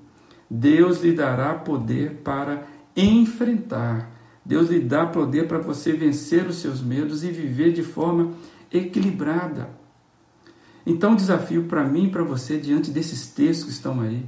Deus 0.50 1.02
lhe 1.02 1.14
dará 1.14 1.54
poder 1.54 2.16
para 2.22 2.68
enfrentar. 2.94 4.12
Deus 4.44 4.70
lhe 4.70 4.82
dá 4.82 5.06
poder 5.06 5.48
para 5.48 5.60
você 5.60 5.94
vencer 5.94 6.46
os 6.46 6.58
seus 6.58 6.82
medos 6.82 7.24
e 7.24 7.32
viver 7.32 7.72
de 7.72 7.82
forma 7.82 8.34
equilibrada. 8.70 9.70
Então, 10.86 11.14
o 11.14 11.16
desafio 11.16 11.64
para 11.64 11.86
mim 11.86 12.08
e 12.08 12.10
para 12.10 12.24
você, 12.24 12.58
diante 12.58 12.92
desses 12.92 13.28
textos 13.28 13.68
que 13.68 13.72
estão 13.72 14.02
aí, 14.02 14.26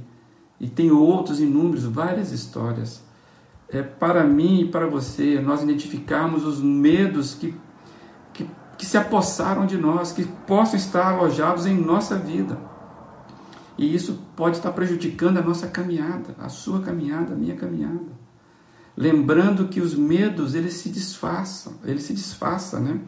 e 0.60 0.68
tem 0.68 0.90
outros 0.90 1.40
inúmeros, 1.40 1.84
várias 1.84 2.32
histórias, 2.32 3.02
é 3.68 3.82
para 3.82 4.24
mim 4.24 4.62
e 4.62 4.68
para 4.68 4.86
você, 4.86 5.40
nós 5.40 5.62
identificarmos 5.62 6.44
os 6.44 6.60
medos 6.60 7.34
que, 7.34 7.54
que, 8.32 8.48
que 8.78 8.86
se 8.86 8.96
apossaram 8.96 9.66
de 9.66 9.76
nós, 9.76 10.12
que 10.12 10.24
possam 10.24 10.76
estar 10.76 11.12
alojados 11.12 11.66
em 11.66 11.76
nossa 11.76 12.16
vida. 12.16 12.58
E 13.76 13.92
isso 13.92 14.20
pode 14.36 14.56
estar 14.56 14.70
prejudicando 14.72 15.38
a 15.38 15.42
nossa 15.42 15.66
caminhada, 15.66 16.36
a 16.38 16.48
sua 16.48 16.80
caminhada, 16.80 17.34
a 17.34 17.36
minha 17.36 17.56
caminhada. 17.56 18.24
Lembrando 18.96 19.66
que 19.66 19.80
os 19.80 19.96
medos, 19.96 20.54
eles 20.54 20.74
se 20.74 20.88
disfarçam, 20.88 21.74
eles 21.84 22.04
se 22.04 22.14
disfarçam, 22.14 22.80
né? 22.80 23.00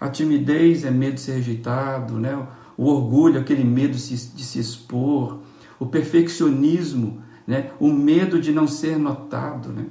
A 0.00 0.08
timidez 0.08 0.84
é 0.84 0.90
medo 0.90 1.14
de 1.14 1.20
ser 1.20 1.32
rejeitado, 1.32 2.18
né? 2.18 2.46
o 2.76 2.86
orgulho, 2.86 3.40
aquele 3.40 3.64
medo 3.64 3.96
de 3.96 3.98
se 3.98 4.58
expor, 4.58 5.38
o 5.78 5.86
perfeccionismo, 5.86 7.22
né? 7.46 7.70
o 7.78 7.92
medo 7.92 8.40
de 8.40 8.52
não 8.52 8.66
ser 8.66 8.98
notado. 8.98 9.70
Né? 9.70 9.86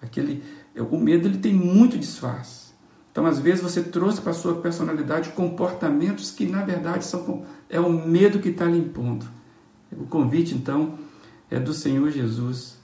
Aquele, 0.00 0.42
o 0.90 0.98
medo 0.98 1.28
ele 1.28 1.38
tem 1.38 1.54
muito 1.54 1.98
disfarce. 1.98 2.66
Então, 3.10 3.24
às 3.24 3.38
vezes, 3.38 3.62
você 3.62 3.82
trouxe 3.82 4.20
para 4.20 4.32
a 4.32 4.34
sua 4.34 4.56
personalidade 4.56 5.30
comportamentos 5.30 6.30
que, 6.30 6.46
na 6.46 6.62
verdade, 6.62 7.04
são, 7.04 7.46
é 7.68 7.80
o 7.80 7.90
medo 7.90 8.40
que 8.40 8.50
está 8.50 8.66
lhe 8.66 8.78
impondo. 8.78 9.26
O 9.90 10.04
convite, 10.04 10.54
então, 10.54 10.98
é 11.50 11.58
do 11.58 11.72
Senhor 11.72 12.10
Jesus 12.10 12.78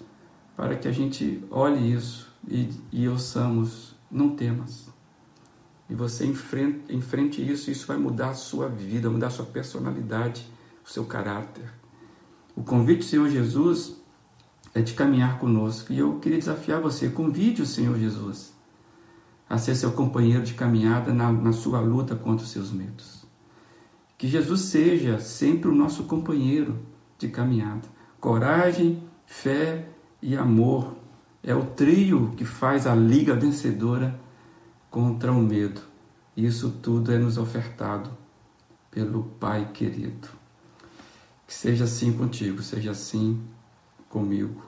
para 0.56 0.76
que 0.76 0.88
a 0.88 0.92
gente 0.92 1.44
olhe 1.50 1.92
isso 1.92 2.32
e, 2.48 2.70
e 2.90 3.08
ouçamos, 3.08 3.94
não 4.10 4.34
temas. 4.34 4.88
E 5.88 5.94
você 5.94 6.24
enfrente, 6.24 6.94
enfrente 6.94 7.46
isso, 7.46 7.70
isso 7.70 7.86
vai 7.86 7.98
mudar 7.98 8.30
a 8.30 8.34
sua 8.34 8.68
vida, 8.68 9.10
mudar 9.10 9.26
a 9.26 9.30
sua 9.30 9.44
personalidade, 9.44 10.46
o 10.82 10.88
seu 10.88 11.04
caráter. 11.04 11.70
O 12.54 12.62
convite 12.62 12.98
do 12.98 13.04
Senhor 13.04 13.28
Jesus 13.28 13.96
é 14.74 14.80
de 14.80 14.94
caminhar 14.94 15.38
conosco. 15.38 15.92
E 15.92 15.98
eu 15.98 16.18
queria 16.18 16.38
desafiar 16.38 16.80
você, 16.80 17.08
convide 17.08 17.62
o 17.62 17.66
Senhor 17.66 17.98
Jesus 17.98 18.52
a 19.48 19.58
ser 19.58 19.74
seu 19.74 19.92
companheiro 19.92 20.42
de 20.42 20.54
caminhada 20.54 21.12
na, 21.12 21.30
na 21.30 21.52
sua 21.52 21.78
luta 21.78 22.16
contra 22.16 22.42
os 22.42 22.50
seus 22.50 22.72
medos. 22.72 23.26
Que 24.16 24.26
Jesus 24.26 24.62
seja 24.62 25.18
sempre 25.18 25.68
o 25.68 25.74
nosso 25.74 26.04
companheiro 26.04 26.78
de 27.18 27.28
caminhada. 27.28 27.86
Coragem, 28.18 29.02
fé 29.26 29.88
e 30.22 30.34
amor 30.34 30.96
é 31.42 31.54
o 31.54 31.66
trio 31.66 32.32
que 32.36 32.46
faz 32.46 32.86
a 32.86 32.94
liga 32.94 33.34
vencedora 33.34 34.18
contra 34.90 35.30
o 35.32 35.42
medo. 35.42 35.82
Isso 36.34 36.70
tudo 36.82 37.12
é 37.12 37.18
nos 37.18 37.36
ofertado 37.36 38.10
pelo 38.90 39.24
Pai 39.38 39.70
querido. 39.72 40.41
Que 41.52 41.58
seja 41.58 41.84
assim 41.84 42.14
contigo, 42.14 42.62
seja 42.62 42.92
assim 42.92 43.38
comigo 44.08 44.64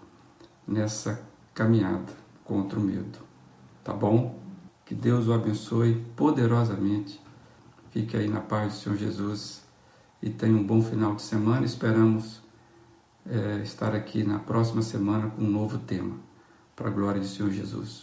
nessa 0.68 1.26
caminhada 1.54 2.12
contra 2.44 2.78
o 2.78 2.82
medo. 2.82 3.20
Tá 3.82 3.94
bom? 3.94 4.38
Que 4.84 4.94
Deus 4.94 5.26
o 5.26 5.32
abençoe 5.32 6.04
poderosamente. 6.14 7.18
Fique 7.90 8.14
aí 8.18 8.28
na 8.28 8.40
paz 8.40 8.74
do 8.74 8.78
Senhor 8.80 8.98
Jesus 8.98 9.62
e 10.22 10.28
tenha 10.28 10.54
um 10.54 10.62
bom 10.62 10.82
final 10.82 11.14
de 11.14 11.22
semana. 11.22 11.64
Esperamos 11.64 12.42
é, 13.26 13.62
estar 13.62 13.94
aqui 13.94 14.22
na 14.22 14.38
próxima 14.38 14.82
semana 14.82 15.30
com 15.30 15.42
um 15.42 15.50
novo 15.50 15.78
tema, 15.78 16.18
para 16.76 16.88
a 16.88 16.92
glória 16.92 17.18
do 17.18 17.26
Senhor 17.26 17.50
Jesus. 17.50 18.02